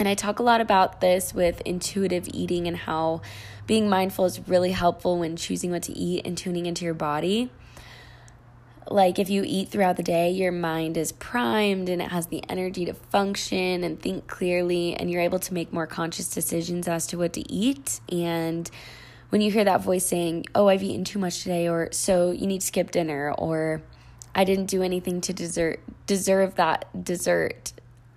And 0.00 0.08
I 0.08 0.14
talk 0.14 0.40
a 0.40 0.42
lot 0.42 0.60
about 0.60 1.00
this 1.00 1.32
with 1.32 1.60
intuitive 1.62 2.28
eating 2.32 2.66
and 2.66 2.76
how 2.76 3.22
being 3.66 3.88
mindful 3.88 4.24
is 4.24 4.48
really 4.48 4.72
helpful 4.72 5.18
when 5.18 5.36
choosing 5.36 5.70
what 5.70 5.82
to 5.84 5.92
eat 5.92 6.26
and 6.26 6.36
tuning 6.36 6.66
into 6.66 6.84
your 6.84 6.94
body. 6.94 7.50
Like 8.90 9.18
if 9.18 9.28
you 9.28 9.42
eat 9.46 9.68
throughout 9.68 9.96
the 9.96 10.02
day, 10.02 10.30
your 10.30 10.52
mind 10.52 10.96
is 10.96 11.12
primed 11.12 11.88
and 11.88 12.00
it 12.00 12.10
has 12.10 12.28
the 12.28 12.42
energy 12.48 12.86
to 12.86 12.94
function 12.94 13.84
and 13.84 14.00
think 14.00 14.26
clearly, 14.26 14.94
and 14.94 15.10
you're 15.10 15.20
able 15.20 15.38
to 15.40 15.54
make 15.54 15.72
more 15.72 15.86
conscious 15.86 16.28
decisions 16.28 16.88
as 16.88 17.06
to 17.08 17.18
what 17.18 17.34
to 17.34 17.52
eat. 17.52 18.00
And 18.10 18.70
when 19.28 19.42
you 19.42 19.50
hear 19.50 19.64
that 19.64 19.82
voice 19.82 20.06
saying, 20.06 20.46
Oh, 20.54 20.68
I've 20.68 20.82
eaten 20.82 21.04
too 21.04 21.18
much 21.18 21.42
today, 21.42 21.68
or 21.68 21.90
so 21.92 22.30
you 22.30 22.46
need 22.46 22.62
to 22.62 22.66
skip 22.66 22.90
dinner, 22.90 23.34
or 23.36 23.82
I 24.34 24.44
didn't 24.44 24.66
do 24.66 24.82
anything 24.82 25.20
to 25.22 25.32
deserve 25.32 25.78
deserve 26.06 26.54
that 26.54 27.04
dessert. 27.04 27.74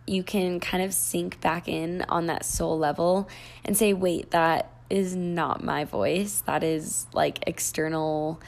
You 0.07 0.23
can 0.23 0.59
kind 0.59 0.83
of 0.83 0.93
sink 0.93 1.41
back 1.41 1.67
in 1.67 2.05
on 2.07 2.27
that 2.27 2.45
soul 2.45 2.77
level 2.77 3.27
and 3.65 3.75
say, 3.75 3.93
"Wait, 3.93 4.31
that 4.31 4.71
is 4.89 5.15
not 5.15 5.63
my 5.63 5.83
voice. 5.83 6.43
That 6.45 6.63
is 6.63 7.07
like 7.13 7.43
external 7.47 8.41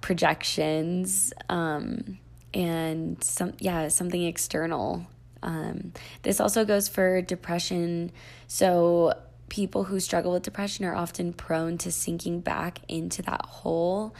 projections 0.00 1.32
um 1.48 2.18
and 2.54 3.22
some 3.22 3.52
yeah, 3.58 3.88
something 3.88 4.22
external." 4.24 5.06
Um 5.42 5.92
this 6.22 6.40
also 6.40 6.64
goes 6.64 6.88
for 6.88 7.22
depression. 7.22 8.10
So 8.46 9.14
people 9.48 9.84
who 9.84 10.00
struggle 10.00 10.32
with 10.32 10.42
depression 10.42 10.84
are 10.84 10.94
often 10.94 11.32
prone 11.32 11.78
to 11.78 11.90
sinking 11.90 12.40
back 12.40 12.80
into 12.88 13.22
that 13.22 13.44
hole 13.46 14.14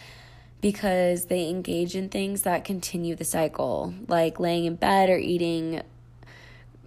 because 0.61 1.27
they 1.27 1.49
engage 1.49 1.95
in 1.95 2.09
things 2.09 2.43
that 2.43 2.65
continue 2.65 3.15
the 3.15 3.25
cycle, 3.25 3.95
like 4.09 4.41
laying 4.41 4.65
in 4.65 4.75
bed 4.75 5.09
or 5.09 5.19
eating 5.19 5.83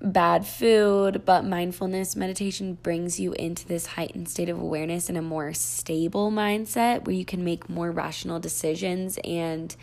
bad 0.01 0.45
food. 0.45 1.23
But 1.25 1.45
mindfulness 1.45 2.15
meditation 2.15 2.77
brings 2.81 3.19
you 3.19 3.33
into 3.33 3.67
this 3.67 3.85
heightened 3.85 4.29
state 4.29 4.49
of 4.49 4.59
awareness 4.59 5.09
and 5.09 5.17
a 5.17 5.21
more 5.21 5.53
stable 5.53 6.31
mindset 6.31 7.05
where 7.05 7.15
you 7.15 7.25
can 7.25 7.43
make 7.43 7.69
more 7.69 7.91
rational 7.91 8.39
decisions 8.39 9.19
and 9.23 9.75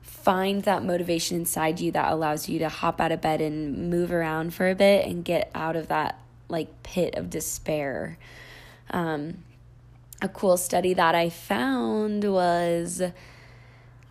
find 0.00 0.64
that 0.64 0.84
motivation 0.84 1.36
inside 1.36 1.80
you 1.80 1.92
that 1.92 2.12
allows 2.12 2.48
you 2.48 2.58
to 2.58 2.68
hop 2.68 3.00
out 3.00 3.12
of 3.12 3.20
bed 3.20 3.40
and 3.40 3.90
move 3.90 4.12
around 4.12 4.52
for 4.52 4.68
a 4.68 4.74
bit 4.74 5.06
and 5.06 5.24
get 5.24 5.50
out 5.54 5.76
of 5.76 5.88
that 5.88 6.18
like 6.48 6.82
pit 6.82 7.14
of 7.14 7.30
despair. 7.30 8.18
Um, 8.90 9.38
a 10.20 10.28
cool 10.28 10.56
study 10.56 10.94
that 10.94 11.14
I 11.14 11.30
found 11.30 12.24
was 12.30 13.02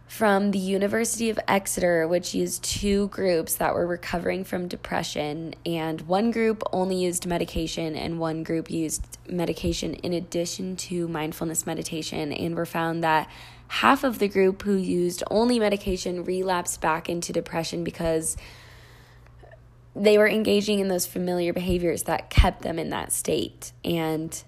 from 0.09 0.49
the 0.49 0.57
University 0.57 1.29
of 1.29 1.39
Exeter, 1.47 2.07
which 2.07 2.33
used 2.33 2.63
two 2.63 3.09
groups 3.09 3.57
that 3.57 3.75
were 3.75 3.85
recovering 3.85 4.43
from 4.43 4.67
depression. 4.67 5.53
And 5.67 6.01
one 6.01 6.31
group 6.31 6.63
only 6.73 6.95
used 6.95 7.27
medication, 7.27 7.95
and 7.95 8.19
one 8.19 8.41
group 8.41 8.71
used 8.71 9.19
medication 9.29 9.93
in 9.93 10.13
addition 10.13 10.75
to 10.77 11.07
mindfulness 11.07 11.67
meditation. 11.67 12.33
And 12.33 12.55
were 12.55 12.65
found 12.65 13.03
that 13.03 13.29
half 13.67 14.03
of 14.03 14.17
the 14.17 14.27
group 14.27 14.63
who 14.63 14.73
used 14.73 15.21
only 15.29 15.59
medication 15.59 16.23
relapsed 16.23 16.81
back 16.81 17.07
into 17.07 17.31
depression 17.31 17.83
because 17.83 18.35
they 19.95 20.17
were 20.17 20.27
engaging 20.27 20.79
in 20.79 20.87
those 20.87 21.05
familiar 21.05 21.53
behaviors 21.53 22.03
that 22.03 22.31
kept 22.31 22.63
them 22.63 22.79
in 22.79 22.89
that 22.89 23.11
state. 23.13 23.73
And 23.85 24.43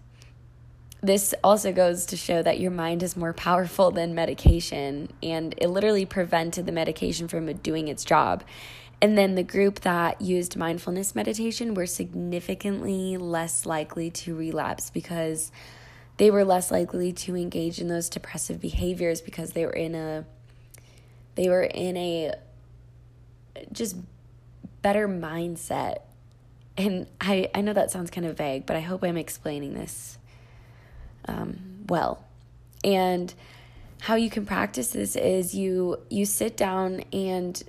this 1.02 1.34
also 1.44 1.74
goes 1.74 2.06
to 2.08 2.18
show 2.18 2.44
that 2.44 2.60
your 2.60 2.72
mind 2.72 3.02
is 3.02 3.18
more 3.18 3.34
powerful 3.34 3.90
than 3.90 4.14
medication 4.14 5.12
and 5.24 5.56
it 5.58 5.68
literally 5.68 6.06
prevented 6.06 6.68
the 6.68 6.72
medication 6.72 7.28
from 7.28 7.52
doing 7.54 7.88
its 7.88 8.06
job. 8.06 8.44
And 9.02 9.18
then 9.18 9.34
the 9.34 9.44
group 9.44 9.80
that 9.80 10.22
used 10.22 10.56
mindfulness 10.56 11.16
meditation 11.16 11.74
were 11.74 11.88
significantly 11.88 13.18
less 13.18 13.66
likely 13.66 14.12
to 14.12 14.36
relapse 14.36 14.92
because 14.92 15.52
they 16.18 16.30
were 16.30 16.46
less 16.46 16.70
likely 16.70 17.12
to 17.14 17.36
engage 17.36 17.80
in 17.80 17.88
those 17.88 18.08
depressive 18.08 18.62
behaviors 18.62 19.22
because 19.22 19.54
they 19.54 19.66
were 19.66 19.72
in 19.72 19.96
a 19.96 20.24
they 21.34 21.50
were 21.50 21.64
in 21.64 21.98
a 21.98 22.34
just 23.72 23.96
better 24.84 25.08
mindset. 25.08 26.02
And 26.78 27.08
I 27.20 27.50
I 27.56 27.62
know 27.62 27.74
that 27.74 27.90
sounds 27.90 28.12
kind 28.12 28.28
of 28.28 28.38
vague, 28.38 28.68
but 28.68 28.76
I 28.76 28.82
hope 28.82 29.04
I'm 29.04 29.18
explaining 29.18 29.74
this 29.74 30.20
um, 31.28 31.58
well. 31.88 32.24
And 32.84 33.34
how 34.02 34.16
you 34.16 34.30
can 34.30 34.46
practice 34.46 34.90
this 34.90 35.16
is 35.16 35.54
you 35.54 36.00
you 36.10 36.26
sit 36.26 36.58
down 36.58 37.02
and 37.14 37.64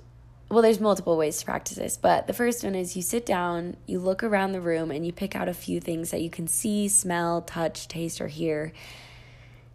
well 0.49 0.61
there's 0.61 0.79
multiple 0.79 1.15
ways 1.15 1.37
to 1.37 1.45
practice 1.45 1.77
this 1.77 1.95
but 1.95 2.25
the 2.25 2.33
first 2.33 2.63
one 2.63 2.73
is 2.75 2.95
you 2.95 3.01
sit 3.01 3.25
down 3.25 3.77
you 3.85 3.99
look 3.99 4.23
around 4.23 4.51
the 4.51 4.59
room 4.59 4.89
and 4.89 5.05
you 5.05 5.13
pick 5.13 5.35
out 5.35 5.47
a 5.47 5.53
few 5.53 5.79
things 5.79 6.09
that 6.09 6.21
you 6.21 6.29
can 6.29 6.47
see 6.47 6.87
smell 6.87 7.41
touch 7.41 7.87
taste 7.87 8.19
or 8.19 8.27
hear 8.27 8.73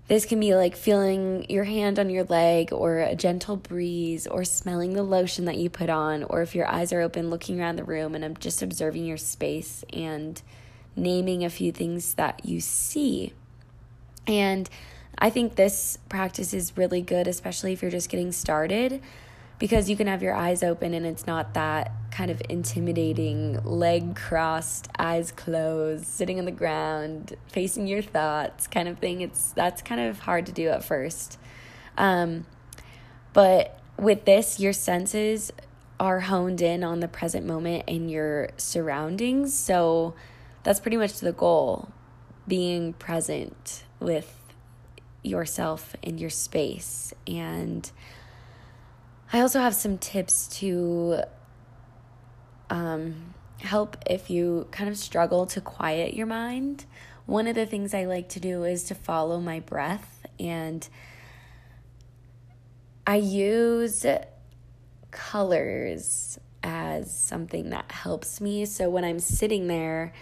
this 0.09 0.25
can 0.25 0.41
be 0.41 0.55
like 0.55 0.75
feeling 0.75 1.47
your 1.49 1.65
hand 1.65 1.99
on 1.99 2.11
your 2.11 2.25
leg 2.25 2.73
or 2.73 2.99
a 2.99 3.15
gentle 3.15 3.57
breeze 3.57 4.27
or 4.27 4.43
smelling 4.43 4.95
the 4.95 5.03
lotion 5.03 5.45
that 5.45 5.59
you 5.59 5.71
put 5.71 5.91
on 5.91 6.25
or 6.25 6.43
if 6.43 6.55
your 6.55 6.67
eyes 6.67 6.93
are 6.93 7.03
open 7.03 7.31
looking 7.31 7.61
around 7.61 7.77
the 7.77 7.85
room 7.85 8.15
and 8.17 8.25
I'm 8.25 8.37
just 8.37 8.63
observing 8.63 9.05
your 9.05 9.19
space 9.19 9.85
and 9.93 10.41
naming 10.97 11.45
a 11.45 11.51
few 11.51 11.71
things 11.71 12.15
that 12.15 12.45
you 12.45 12.61
see 12.61 13.33
and 14.29 14.69
I 15.19 15.31
think 15.31 15.57
this 15.57 15.99
practice 16.09 16.55
is 16.55 16.77
really 16.77 17.01
good, 17.01 17.27
especially 17.27 17.73
if 17.73 17.83
you're 17.83 17.91
just 17.91 18.09
getting 18.09 18.31
started, 18.31 19.03
because 19.59 19.91
you 19.91 19.97
can 19.97 20.07
have 20.07 20.23
your 20.23 20.35
eyes 20.35 20.63
open 20.63 20.95
and 20.95 21.05
it's 21.05 21.27
not 21.27 21.55
that 21.55 21.91
kind 22.13 22.31
of 22.31 22.41
intimidating, 22.49 23.61
leg 23.65 24.15
crossed, 24.15 24.87
eyes 24.99 25.33
closed, 25.33 26.05
sitting 26.07 26.39
on 26.39 26.45
the 26.45 26.53
ground, 26.53 27.37
facing 27.49 27.89
your 27.89 28.03
thoughts 28.03 28.69
kind 28.69 28.87
of 28.87 28.99
thing. 28.99 29.23
It's 29.23 29.51
that's 29.53 29.83
kind 29.83 30.01
of 30.01 30.21
hard 30.21 30.47
to 30.47 30.53
do 30.53 30.69
at 30.69 30.85
first. 30.85 31.39
Um, 31.97 32.47
but 33.33 33.81
with 33.99 34.25
this, 34.25 34.61
your 34.61 34.73
senses 34.73 35.51
are 35.99 36.21
honed 36.21 36.63
in 36.63 36.85
on 36.85 37.01
the 37.01 37.09
present 37.09 37.45
moment 37.45 37.83
and 37.89 38.09
your 38.09 38.51
surroundings. 38.57 39.53
So 39.53 40.15
that's 40.63 40.79
pretty 40.79 40.97
much 40.97 41.19
the 41.19 41.33
goal 41.33 41.89
being 42.47 42.93
present 42.93 43.83
with 44.01 44.35
yourself 45.23 45.95
and 46.03 46.21
your 46.21 46.31
space. 46.31 47.13
And 47.27 47.91
I 49.33 49.41
also 49.41 49.61
have 49.61 49.75
some 49.75 49.99
tips 49.99 50.49
to 50.59 51.23
um, 52.71 53.35
help 53.59 53.97
if 54.09 54.31
you 54.31 54.67
kind 54.71 54.89
of 54.89 54.97
struggle 54.97 55.47
to 55.47 55.61
quiet 55.61 56.15
your 56.15 56.27
mind. 56.27 56.87
One 57.27 57.47
of 57.47 57.55
the 57.55 57.67
things 57.67 57.93
I 57.93 58.07
like 58.07 58.31
to 58.31 58.41
do 58.41 58.65
is 58.65 58.85
to 58.85 58.95
follow 58.95 59.39
my 59.39 59.61
breath, 59.61 60.27
and 60.41 60.89
I 63.07 63.17
use 63.17 64.07
colors 65.11 66.39
as 66.63 67.15
something 67.15 67.71
that 67.71 67.91
helps 67.93 68.41
me. 68.41 68.65
So 68.65 68.89
when 68.89 69.05
I'm 69.05 69.19
sitting 69.19 69.67
there, 69.67 70.13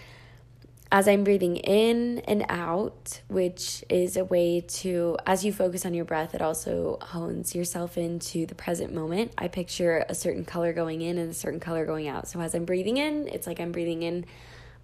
as 0.91 1.07
I'm 1.07 1.23
breathing 1.23 1.57
in 1.57 2.19
and 2.19 2.45
out, 2.47 3.21
which 3.27 3.83
is 3.89 4.15
a 4.15 4.23
way 4.23 4.61
to, 4.61 5.17
as 5.25 5.43
you 5.43 5.51
focus 5.51 5.85
on 5.85 5.93
your 5.93 6.05
breath, 6.05 6.33
it 6.33 6.41
also 6.41 6.97
hones 7.01 7.53
yourself 7.53 7.97
into 7.97 8.45
the 8.45 8.55
present 8.55 8.93
moment. 8.93 9.33
I 9.37 9.49
picture 9.49 10.05
a 10.07 10.15
certain 10.15 10.45
color 10.45 10.71
going 10.71 11.01
in 11.01 11.17
and 11.17 11.29
a 11.29 11.33
certain 11.33 11.59
color 11.59 11.85
going 11.85 12.07
out. 12.07 12.27
So 12.27 12.39
as 12.39 12.55
I'm 12.55 12.63
breathing 12.63 12.97
in, 12.97 13.27
it's 13.27 13.47
like 13.47 13.59
I'm 13.59 13.73
breathing 13.73 14.03
in 14.03 14.25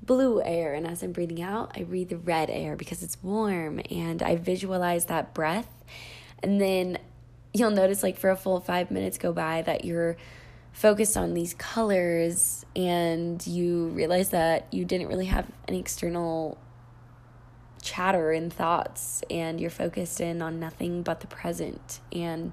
blue 0.01 0.41
air. 0.41 0.73
And 0.73 0.85
as 0.85 1.03
I'm 1.03 1.13
breathing 1.13 1.41
out, 1.41 1.71
I 1.75 1.83
breathe 1.83 2.09
the 2.09 2.17
red 2.17 2.49
air 2.49 2.75
because 2.75 3.01
it's 3.01 3.17
warm 3.23 3.79
and 3.89 4.21
I 4.21 4.35
visualize 4.35 5.05
that 5.05 5.33
breath. 5.33 5.69
And 6.39 6.59
then 6.59 6.97
you'll 7.53 7.71
notice, 7.71 8.03
like, 8.03 8.17
for 8.17 8.29
a 8.29 8.35
full 8.35 8.59
five 8.59 8.91
minutes 8.91 9.17
go 9.17 9.31
by 9.31 9.61
that 9.61 9.85
you're 9.85 10.17
focused 10.73 11.15
on 11.15 11.35
these 11.35 11.53
colors 11.53 12.65
and 12.75 13.45
you 13.45 13.87
realize 13.89 14.29
that 14.29 14.67
you 14.71 14.83
didn't 14.83 15.07
really 15.07 15.27
have 15.27 15.47
any 15.67 15.79
external 15.79 16.57
chatter 17.81 18.31
and 18.31 18.51
thoughts 18.51 19.23
and 19.29 19.61
you're 19.61 19.69
focused 19.69 20.19
in 20.19 20.41
on 20.41 20.59
nothing 20.59 21.03
but 21.03 21.21
the 21.21 21.27
present. 21.27 22.01
And 22.11 22.51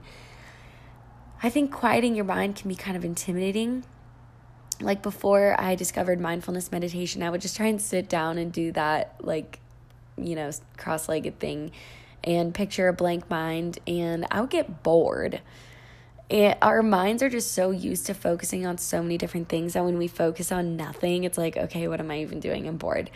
i 1.43 1.49
think 1.49 1.73
quieting 1.73 2.15
your 2.15 2.27
mind 2.27 2.57
can 2.57 2.69
be 2.69 2.77
kind 2.77 2.97
of 2.97 3.05
intimidating. 3.05 3.85
Like 4.81 5.03
before 5.03 5.57
i 5.59 5.75
discovered 5.75 6.21
mindfulness 6.21 6.71
meditation 6.73 7.23
i 7.23 7.31
would 7.31 7.41
just 7.41 7.57
try 7.57 7.67
and 7.67 7.81
sit 7.81 8.09
down 8.09 8.39
and 8.39 8.51
do 8.51 8.73
that 8.73 9.15
like 9.21 9.61
you 10.17 10.35
know 10.35 10.51
cross-legged 10.77 11.39
thing 11.39 11.73
and 12.25 12.55
picture 12.55 12.89
a 12.89 12.93
blank 12.93 13.29
mind 13.29 13.79
and 13.87 14.27
i 14.31 14.41
would 14.41 14.51
get 14.51 14.83
bored 14.83 15.41
it, 16.31 16.57
our 16.63 16.83
minds 16.83 17.25
are 17.25 17.29
just 17.29 17.53
so 17.53 17.73
used 17.73 18.07
to 18.07 18.15
focusing 18.15 18.65
on 18.65 18.79
so 18.79 19.03
many 19.03 19.19
different 19.19 19.49
things 19.49 19.73
that 19.73 19.85
when 19.85 19.99
we 19.99 20.07
focus 20.07 20.53
on 20.53 20.77
nothing, 20.77 21.25
it's 21.25 21.37
like, 21.37 21.57
okay, 21.57 21.89
what 21.89 21.99
am 21.99 22.11
I 22.11 22.21
even 22.21 22.39
doing? 22.39 22.69
I'm 22.69 22.77
bored. 22.77 23.11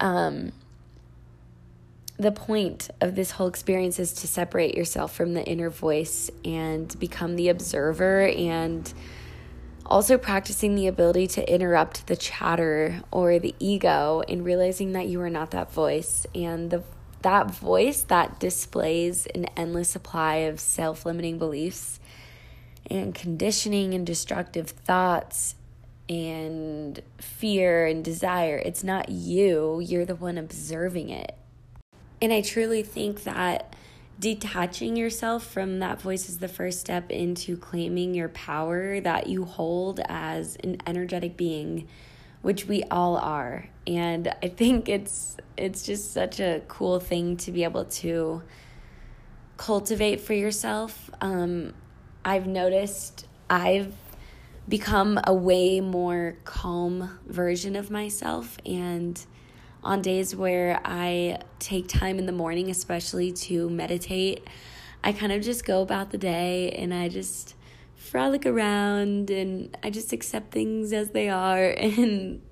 Um, 0.00 0.52
the 2.16 2.32
point 2.32 2.90
of 3.02 3.14
this 3.14 3.32
whole 3.32 3.48
experience 3.48 3.98
is 3.98 4.14
to 4.14 4.26
separate 4.26 4.74
yourself 4.74 5.14
from 5.14 5.34
the 5.34 5.44
inner 5.44 5.68
voice 5.68 6.30
and 6.42 6.98
become 6.98 7.36
the 7.36 7.50
observer 7.50 8.26
and 8.28 8.92
also 9.84 10.16
practicing 10.16 10.74
the 10.74 10.86
ability 10.86 11.26
to 11.26 11.52
interrupt 11.52 12.06
the 12.06 12.16
chatter 12.16 13.02
or 13.10 13.38
the 13.38 13.54
ego 13.58 14.22
and 14.26 14.44
realizing 14.44 14.92
that 14.92 15.06
you 15.06 15.20
are 15.20 15.30
not 15.30 15.50
that 15.50 15.70
voice 15.70 16.26
and 16.34 16.70
the 16.70 16.82
that 17.22 17.50
voice 17.50 18.02
that 18.02 18.38
displays 18.38 19.26
an 19.26 19.44
endless 19.56 19.88
supply 19.88 20.36
of 20.36 20.60
self-limiting 20.60 21.36
beliefs 21.36 21.97
and 22.90 23.14
conditioning 23.14 23.94
and 23.94 24.06
destructive 24.06 24.70
thoughts 24.70 25.54
and 26.08 27.00
fear 27.18 27.86
and 27.86 28.04
desire. 28.04 28.56
It's 28.64 28.82
not 28.82 29.10
you, 29.10 29.80
you're 29.80 30.06
the 30.06 30.14
one 30.14 30.38
observing 30.38 31.10
it. 31.10 31.36
And 32.20 32.32
I 32.32 32.40
truly 32.40 32.82
think 32.82 33.24
that 33.24 33.76
detaching 34.18 34.96
yourself 34.96 35.46
from 35.46 35.78
that 35.78 36.00
voice 36.00 36.28
is 36.28 36.38
the 36.38 36.48
first 36.48 36.80
step 36.80 37.10
into 37.10 37.56
claiming 37.56 38.14
your 38.14 38.28
power 38.30 39.00
that 39.00 39.28
you 39.28 39.44
hold 39.44 40.00
as 40.08 40.56
an 40.56 40.76
energetic 40.86 41.36
being 41.36 41.86
which 42.42 42.66
we 42.66 42.82
all 42.84 43.16
are 43.16 43.68
and 43.86 44.32
i 44.42 44.48
think 44.48 44.88
it's 44.88 45.36
it's 45.56 45.84
just 45.84 46.12
such 46.12 46.40
a 46.40 46.62
cool 46.68 46.98
thing 46.98 47.36
to 47.36 47.52
be 47.52 47.62
able 47.62 47.84
to 47.84 48.42
cultivate 49.56 50.20
for 50.20 50.34
yourself 50.34 51.10
um, 51.20 51.72
I've 52.28 52.46
noticed 52.46 53.26
I've 53.48 53.94
become 54.68 55.18
a 55.24 55.32
way 55.32 55.80
more 55.80 56.36
calm 56.44 57.18
version 57.26 57.74
of 57.74 57.90
myself. 57.90 58.58
And 58.66 59.18
on 59.82 60.02
days 60.02 60.36
where 60.36 60.78
I 60.84 61.38
take 61.58 61.88
time 61.88 62.18
in 62.18 62.26
the 62.26 62.32
morning, 62.32 62.68
especially 62.68 63.32
to 63.32 63.70
meditate, 63.70 64.46
I 65.02 65.12
kind 65.12 65.32
of 65.32 65.40
just 65.40 65.64
go 65.64 65.80
about 65.80 66.10
the 66.10 66.18
day 66.18 66.72
and 66.72 66.92
I 66.92 67.08
just 67.08 67.54
frolic 67.96 68.44
around 68.44 69.30
and 69.30 69.74
I 69.82 69.88
just 69.88 70.12
accept 70.12 70.52
things 70.52 70.92
as 70.92 71.12
they 71.12 71.30
are 71.30 71.70
and 71.78 72.42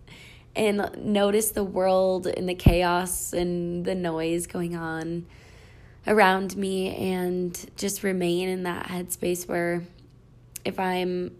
and 0.56 0.90
notice 1.04 1.50
the 1.50 1.64
world 1.64 2.26
and 2.26 2.48
the 2.48 2.54
chaos 2.54 3.34
and 3.34 3.84
the 3.84 3.94
noise 3.94 4.46
going 4.46 4.74
on 4.74 5.26
around 6.06 6.56
me 6.56 6.94
and 6.94 7.70
just 7.76 8.02
remain 8.02 8.48
in 8.48 8.62
that 8.62 8.86
headspace 8.86 9.48
where 9.48 9.82
if 10.64 10.78
I'm 10.78 11.36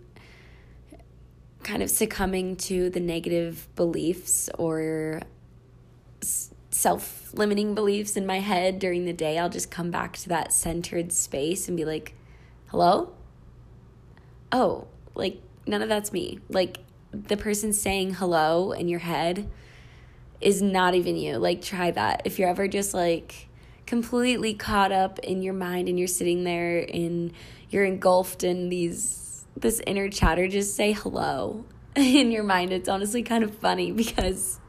kind 1.62 1.83
of 1.83 1.90
succumbing 1.90 2.57
to 2.57 2.90
the 2.90 3.00
negative 3.00 3.68
beliefs 3.74 4.48
or 4.59 5.20
self 6.70 7.33
limiting 7.35 7.74
beliefs 7.74 8.16
in 8.16 8.26
my 8.26 8.40
head 8.40 8.79
during 8.79 9.05
the 9.05 9.12
day, 9.12 9.38
I'll 9.38 9.48
just 9.48 9.70
come 9.70 9.90
back 9.90 10.16
to 10.18 10.29
that 10.29 10.52
centered 10.52 11.12
space 11.12 11.68
and 11.68 11.76
be 11.76 11.85
like, 11.85 12.14
hello? 12.66 13.12
Oh, 14.52 14.87
like 15.14 15.40
none 15.66 15.83
of 15.83 15.88
that's 15.88 16.12
me. 16.12 16.40
Like 16.48 16.79
the 17.12 17.37
person 17.37 17.72
saying 17.72 18.14
hello 18.14 18.72
in 18.72 18.88
your 18.88 19.00
head 19.00 19.48
is 20.40 20.61
not 20.61 20.94
even 20.94 21.16
you. 21.16 21.38
Like 21.38 21.62
try 21.62 21.90
that. 21.90 22.22
If 22.24 22.38
you're 22.38 22.48
ever 22.48 22.68
just 22.68 22.94
like, 22.94 23.48
completely 23.87 24.55
caught 24.55 24.92
up 24.92 25.18
in 25.20 25.42
your 25.42 25.55
mind 25.55 25.88
and 25.88 25.99
you're 25.99 26.09
sitting 26.09 26.44
there 26.44 26.79
and 26.92 27.33
you're 27.70 27.85
engulfed 27.85 28.44
in 28.44 28.68
these 28.68 29.44
this 29.57 29.81
inner 29.87 30.09
chatter 30.11 30.49
just 30.49 30.77
say 30.77 30.92
hello 30.92 31.64
in 31.96 32.31
your 32.31 32.42
mind. 32.42 32.72
It's 32.72 32.88
honestly 32.88 33.22
kind 33.22 33.42
of 33.42 33.55
funny 33.57 33.92
because 34.03 34.61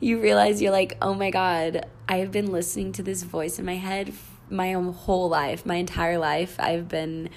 you 0.00 0.20
realize 0.20 0.62
you're 0.62 0.72
like 0.72 0.96
oh 1.02 1.12
my 1.12 1.30
god 1.30 1.84
i've 2.08 2.32
been 2.32 2.50
listening 2.50 2.90
to 2.90 3.02
this 3.02 3.22
voice 3.22 3.58
in 3.58 3.66
my 3.66 3.74
head 3.76 4.10
my 4.48 4.72
own 4.72 4.92
whole 4.92 5.28
life 5.28 5.66
my 5.66 5.76
entire 5.76 6.18
life. 6.18 6.56
I've 6.58 6.88
been 6.88 7.30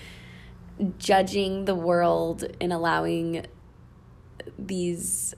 judging 1.00 1.66
the 1.66 1.76
world 1.76 2.44
and 2.60 2.74
allowing 2.74 3.46
these 4.60 5.34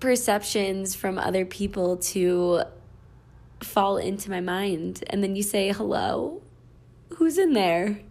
perceptions 0.00 0.94
from 0.94 1.18
other 1.18 1.44
people 1.44 1.98
to 1.98 2.62
fall 3.62 3.96
into 3.96 4.30
my 4.30 4.40
mind 4.40 5.04
and 5.08 5.22
then 5.22 5.36
you 5.36 5.42
say 5.42 5.72
hello 5.72 6.42
who's 7.16 7.38
in 7.38 7.52
there? 7.52 8.00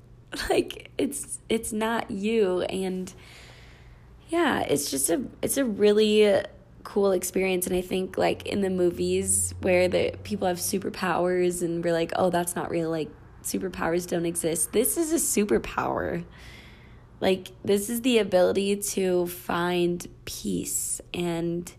Like 0.50 0.92
it's 0.98 1.40
it's 1.50 1.74
not 1.74 2.10
you 2.10 2.62
and 2.62 3.14
yeah 4.30 4.62
it's 4.62 4.90
just 4.90 5.10
a 5.10 5.22
it's 5.42 5.58
a 5.58 5.66
really 5.66 6.42
cool 6.86 7.12
experience 7.12 7.68
and 7.68 7.76
i 7.76 7.82
think 7.82 8.18
like 8.18 8.46
in 8.48 8.62
the 8.62 8.70
movies 8.70 9.54
where 9.60 9.90
the 9.90 10.14
people 10.24 10.48
have 10.48 10.56
superpowers 10.56 11.62
and 11.62 11.84
we're 11.84 11.92
like 11.92 12.14
oh 12.16 12.30
that's 12.30 12.56
not 12.56 12.72
real 12.72 12.90
like 12.90 13.10
superpowers 13.44 14.08
don't 14.08 14.26
exist. 14.26 14.72
This 14.72 14.98
is 14.98 15.12
a 15.12 15.16
superpower. 15.16 16.24
Like 17.20 17.52
this 17.64 17.90
is 17.90 18.02
the 18.02 18.18
ability 18.18 18.78
to 18.78 19.28
find 19.28 20.08
peace 20.26 21.02
and 21.14 21.72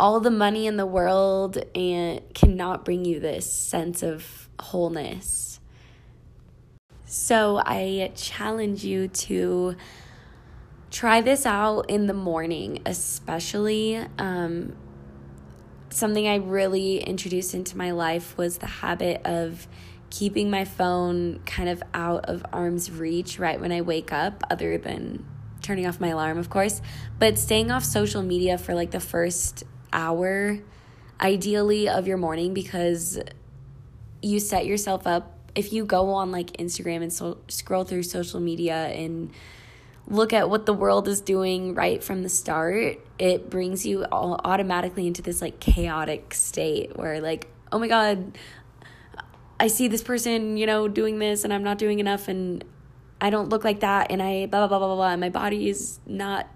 all 0.00 0.18
the 0.18 0.30
money 0.30 0.66
in 0.66 0.78
the 0.78 0.86
world 0.86 1.58
and 1.74 2.22
cannot 2.34 2.84
bring 2.84 3.04
you 3.04 3.20
this 3.20 3.50
sense 3.52 4.02
of 4.02 4.48
wholeness. 4.58 5.60
So 7.04 7.60
I 7.64 8.10
challenge 8.14 8.82
you 8.82 9.08
to 9.08 9.76
try 10.90 11.20
this 11.20 11.44
out 11.44 11.82
in 11.90 12.06
the 12.06 12.14
morning, 12.14 12.80
especially. 12.86 13.96
Um, 14.18 14.74
something 15.90 16.26
I 16.26 16.36
really 16.36 16.98
introduced 16.98 17.52
into 17.52 17.76
my 17.76 17.90
life 17.90 18.36
was 18.38 18.58
the 18.58 18.66
habit 18.66 19.20
of 19.26 19.68
keeping 20.08 20.50
my 20.50 20.64
phone 20.64 21.40
kind 21.46 21.68
of 21.68 21.82
out 21.92 22.24
of 22.26 22.44
arm's 22.52 22.90
reach 22.90 23.38
right 23.38 23.60
when 23.60 23.70
I 23.70 23.82
wake 23.82 24.12
up, 24.12 24.42
other 24.50 24.78
than 24.78 25.26
turning 25.62 25.86
off 25.86 26.00
my 26.00 26.08
alarm, 26.08 26.38
of 26.38 26.48
course, 26.48 26.80
but 27.18 27.38
staying 27.38 27.70
off 27.70 27.84
social 27.84 28.22
media 28.22 28.56
for 28.56 28.74
like 28.74 28.92
the 28.92 29.00
first 29.00 29.64
hour 29.92 30.58
ideally 31.20 31.88
of 31.88 32.06
your 32.06 32.16
morning 32.16 32.54
because 32.54 33.18
you 34.22 34.40
set 34.40 34.66
yourself 34.66 35.06
up 35.06 35.36
if 35.54 35.72
you 35.72 35.84
go 35.84 36.10
on 36.10 36.30
like 36.30 36.52
Instagram 36.52 37.02
and 37.02 37.12
so, 37.12 37.38
scroll 37.48 37.84
through 37.84 38.02
social 38.04 38.40
media 38.40 38.86
and 38.86 39.30
look 40.06 40.32
at 40.32 40.48
what 40.50 40.66
the 40.66 40.72
world 40.72 41.08
is 41.08 41.20
doing 41.20 41.74
right 41.74 42.02
from 42.02 42.22
the 42.22 42.28
start, 42.28 42.98
it 43.18 43.50
brings 43.50 43.86
you 43.86 44.04
all 44.10 44.40
automatically 44.44 45.06
into 45.06 45.22
this 45.22 45.40
like 45.40 45.60
chaotic 45.60 46.34
state 46.34 46.96
where 46.96 47.20
like, 47.20 47.48
oh 47.72 47.78
my 47.78 47.88
god, 47.88 48.36
I 49.58 49.66
see 49.66 49.88
this 49.88 50.02
person, 50.02 50.56
you 50.56 50.66
know, 50.66 50.88
doing 50.88 51.18
this 51.18 51.44
and 51.44 51.52
I'm 51.52 51.62
not 51.62 51.78
doing 51.78 51.98
enough 52.00 52.28
and 52.28 52.64
I 53.20 53.30
don't 53.30 53.50
look 53.50 53.64
like 53.64 53.80
that 53.80 54.10
and 54.10 54.22
I 54.22 54.46
blah 54.46 54.66
blah 54.66 54.78
blah 54.78 54.86
blah 54.86 54.96
blah 54.96 55.10
and 55.10 55.20
my 55.20 55.28
body 55.28 55.68
is 55.68 56.00
not 56.06 56.48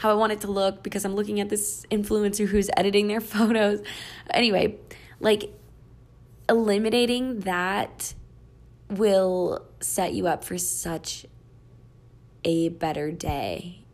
how 0.00 0.10
I 0.10 0.14
want 0.14 0.32
it 0.32 0.40
to 0.40 0.50
look 0.50 0.82
because 0.82 1.04
I'm 1.04 1.14
looking 1.14 1.40
at 1.40 1.50
this 1.50 1.84
influencer 1.90 2.48
who's 2.48 2.70
editing 2.74 3.06
their 3.06 3.20
photos. 3.34 3.82
Anyway, 4.30 4.76
like 5.20 5.52
eliminating 6.48 7.40
that 7.40 8.14
will 8.88 9.62
set 9.80 10.14
you 10.14 10.26
up 10.26 10.42
for 10.42 10.56
such 10.56 11.26
a 12.46 12.70
better 12.70 13.12
day. 13.12 13.84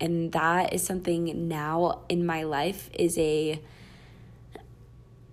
And 0.00 0.32
that 0.32 0.72
is 0.72 0.82
something 0.82 1.46
now 1.46 2.02
in 2.08 2.26
my 2.26 2.42
life 2.42 2.90
is 2.92 3.16
a 3.16 3.62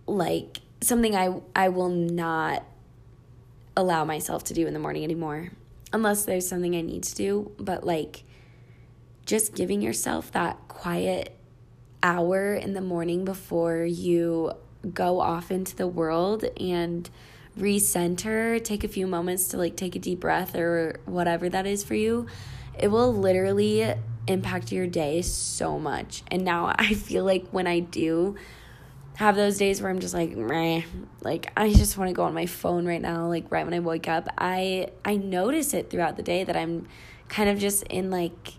like 0.05 0.59
something 0.81 1.15
I 1.15 1.41
I 1.55 1.69
will 1.69 1.89
not 1.89 2.63
allow 3.75 4.05
myself 4.05 4.43
to 4.45 4.53
do 4.53 4.67
in 4.67 4.73
the 4.73 4.79
morning 4.79 5.03
anymore 5.03 5.49
unless 5.91 6.25
there's 6.25 6.47
something 6.47 6.75
I 6.75 6.81
need 6.81 7.01
to 7.03 7.15
do, 7.15 7.51
but 7.57 7.83
like 7.83 8.23
just 9.25 9.55
giving 9.55 9.81
yourself 9.81 10.31
that 10.31 10.57
quiet 10.67 11.37
hour 12.03 12.55
in 12.55 12.73
the 12.73 12.81
morning 12.81 13.25
before 13.25 13.83
you 13.83 14.51
go 14.93 15.19
off 15.19 15.51
into 15.51 15.75
the 15.75 15.87
world 15.87 16.43
and 16.59 17.09
recenter, 17.57 18.63
take 18.63 18.83
a 18.83 18.87
few 18.87 19.05
moments 19.05 19.49
to 19.49 19.57
like 19.57 19.75
take 19.75 19.95
a 19.95 19.99
deep 19.99 20.19
breath 20.19 20.55
or 20.55 20.99
whatever 21.05 21.49
that 21.49 21.67
is 21.67 21.83
for 21.83 21.95
you, 21.95 22.27
it 22.77 22.87
will 22.87 23.13
literally 23.13 23.93
impact 24.27 24.71
your 24.71 24.87
day 24.87 25.21
so 25.21 25.77
much. 25.77 26.23
And 26.29 26.43
now 26.43 26.73
I 26.79 26.93
feel 26.93 27.23
like 27.23 27.47
when 27.51 27.67
I 27.67 27.79
do 27.79 28.35
have 29.15 29.35
those 29.35 29.57
days 29.57 29.81
where 29.81 29.91
I'm 29.91 29.99
just 29.99 30.13
like, 30.13 30.35
Meh, 30.35 30.81
like 31.21 31.51
I 31.55 31.71
just 31.73 31.97
want 31.97 32.09
to 32.09 32.13
go 32.13 32.23
on 32.23 32.33
my 32.33 32.45
phone 32.45 32.85
right 32.87 33.01
now, 33.01 33.27
like 33.27 33.51
right 33.51 33.65
when 33.65 33.73
I 33.73 33.79
wake 33.79 34.07
up, 34.07 34.27
I 34.37 34.87
I 35.05 35.17
notice 35.17 35.73
it 35.73 35.89
throughout 35.89 36.17
the 36.17 36.23
day 36.23 36.43
that 36.43 36.55
I'm 36.55 36.87
kind 37.27 37.49
of 37.49 37.59
just 37.59 37.83
in 37.83 38.09
like 38.09 38.53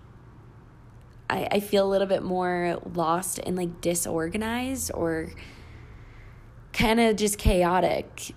I, 1.33 1.49
I 1.51 1.61
feel 1.61 1.87
a 1.87 1.91
little 1.91 2.07
bit 2.07 2.23
more 2.23 2.79
lost 2.95 3.39
and 3.39 3.57
like 3.57 3.81
disorganized 3.81 4.91
or 4.93 5.31
kind 6.73 7.01
of 7.01 7.17
just 7.17 7.39
chaotic. 7.39 8.35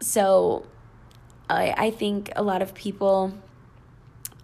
So 0.00 0.66
I, 1.50 1.74
I 1.76 1.90
think 1.90 2.32
a 2.36 2.42
lot 2.42 2.62
of 2.62 2.74
people 2.74 3.34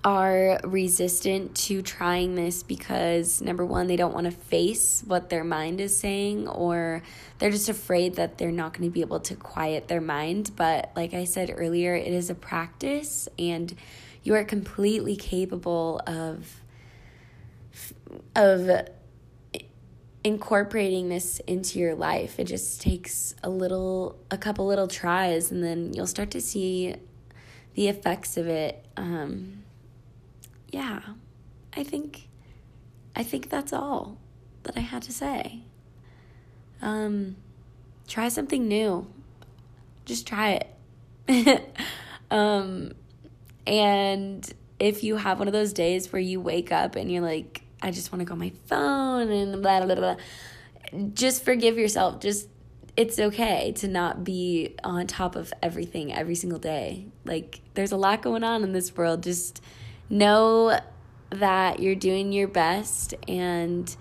are 0.05 0.61
resistant 0.64 1.55
to 1.55 1.81
trying 1.81 2.35
this 2.35 2.62
because 2.62 3.40
number 3.40 3.64
one, 3.64 3.87
they 3.87 3.97
don't 3.97 4.12
want 4.12 4.27
to 4.27 4.31
face 4.31 5.03
what 5.07 5.31
their 5.31 5.45
mind 5.45 5.81
is 5.81 5.99
saying, 5.99 6.47
or 6.47 7.03
they're 7.38 7.51
just 7.51 7.71
afraid 7.71 8.17
that 8.17 8.37
they're 8.37 8.53
not 8.53 8.75
going 8.75 8.87
to 8.87 8.93
be 8.93 9.01
able 9.01 9.21
to 9.21 9.35
quiet 9.35 9.88
their 9.88 10.03
mind. 10.03 10.51
But 10.57 10.93
like 10.95 11.14
I 11.14 11.25
said 11.25 11.51
earlier, 11.57 11.95
it 11.95 12.12
is 12.12 12.29
a 12.29 12.35
practice, 12.35 13.31
and 13.38 13.75
you 14.23 14.35
are 14.35 14.45
completely 14.45 15.17
capable 15.17 16.03
of 16.07 16.61
of 18.35 18.88
incorporating 20.24 21.11
this 21.11 21.38
into 21.40 21.79
your 21.79 21.94
life. 21.94 22.40
It 22.40 22.44
just 22.44 22.81
takes 22.81 23.35
a 23.42 23.50
little, 23.50 24.18
a 24.31 24.38
couple 24.38 24.66
little 24.66 24.88
tries, 24.88 25.50
and 25.50 25.62
then 25.62 25.92
you'll 25.92 26.07
start 26.07 26.31
to 26.33 26.40
see 26.40 26.94
the 27.74 27.88
effects 27.88 28.37
of 28.37 28.48
it. 28.48 28.87
Um, 28.96 29.64
yeah, 30.70 31.00
I 31.77 31.85
think, 31.85 32.29
I 33.14 33.22
think 33.22 33.50
that's 33.50 33.72
all 33.72 34.18
that 34.62 34.77
I 34.77 34.81
had 34.81 35.03
to 35.03 35.12
say. 35.12 35.61
Um, 36.81 37.37
try 38.09 38.29
something 38.29 38.66
new. 38.66 39.07
Just 40.07 40.27
try 40.27 40.62
it. 41.29 41.77
um, 42.31 42.92
and 43.66 44.53
if 44.79 45.05
you 45.05 45.16
have 45.16 45.38
one 45.38 45.48
of 45.48 45.53
those 45.53 45.72
days 45.72 46.12
where 46.12 46.20
you 46.20 46.40
wake 46.40 46.72
up 46.72 46.96
and 46.96 47.12
you're 47.12 47.22
like, 47.22 47.63
I 47.85 47.90
just 47.90 48.11
want 48.11 48.20
to 48.20 48.25
go 48.25 48.33
on 48.33 48.38
my 48.38 48.53
phone 48.66 49.31
and 49.31 49.62
blah, 49.62 49.85
blah, 49.85 49.94
blah, 49.94 50.14
blah. 50.14 51.11
Just 51.12 51.44
forgive 51.44 51.77
yourself. 51.77 52.18
Just, 52.18 52.49
it's 52.97 53.18
okay 53.18 53.73
to 53.77 53.88
not 53.88 54.25
be 54.25 54.75
on 54.83 55.07
top 55.07 55.37
of 55.37 55.53
everything 55.62 56.11
every 56.11 56.35
single 56.35 56.59
day. 56.59 57.07
Like, 57.27 57.61
there's 57.75 57.92
a 57.92 57.99
lot 57.99 58.23
going 58.23 58.42
on 58.42 58.62
in 58.62 58.73
this 58.73 58.97
world. 58.97 59.23
Just 59.23 59.61
know 60.09 60.81
that 61.29 61.81
you're 61.81 61.94
doing 61.94 62.33
your 62.33 62.49
best 62.49 63.12
and 63.29 63.94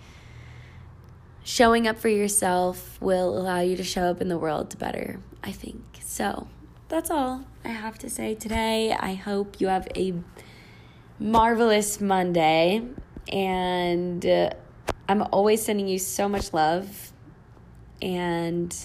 showing 1.43 1.85
up 1.85 1.97
for 1.97 2.07
yourself 2.07 3.01
will 3.01 3.37
allow 3.37 3.59
you 3.59 3.75
to 3.75 3.83
show 3.83 4.03
up 4.03 4.21
in 4.21 4.29
the 4.29 4.37
world 4.37 4.79
better, 4.79 5.19
I 5.43 5.51
think. 5.51 5.99
So, 5.99 6.47
that's 6.87 7.11
all 7.11 7.43
I 7.65 7.69
have 7.69 7.97
to 7.99 8.09
say 8.09 8.33
today. 8.33 8.95
I 8.97 9.15
hope 9.15 9.59
you 9.59 9.67
have 9.67 9.89
a 9.93 10.13
marvelous 11.19 11.99
Monday. 11.99 12.83
And 13.31 14.25
uh, 14.25 14.51
I'm 15.07 15.23
always 15.31 15.63
sending 15.63 15.87
you 15.87 15.99
so 15.99 16.27
much 16.29 16.53
love. 16.53 17.13
And 18.01 18.75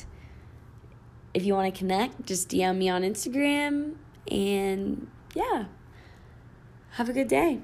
if 1.35 1.44
you 1.44 1.55
want 1.55 1.72
to 1.72 1.79
connect, 1.79 2.27
just 2.27 2.48
DM 2.48 2.79
me 2.79 2.88
on 2.88 3.03
Instagram. 3.03 3.94
And 4.31 5.09
yeah, 5.35 5.66
have 6.92 7.09
a 7.09 7.12
good 7.12 7.29
day. 7.29 7.61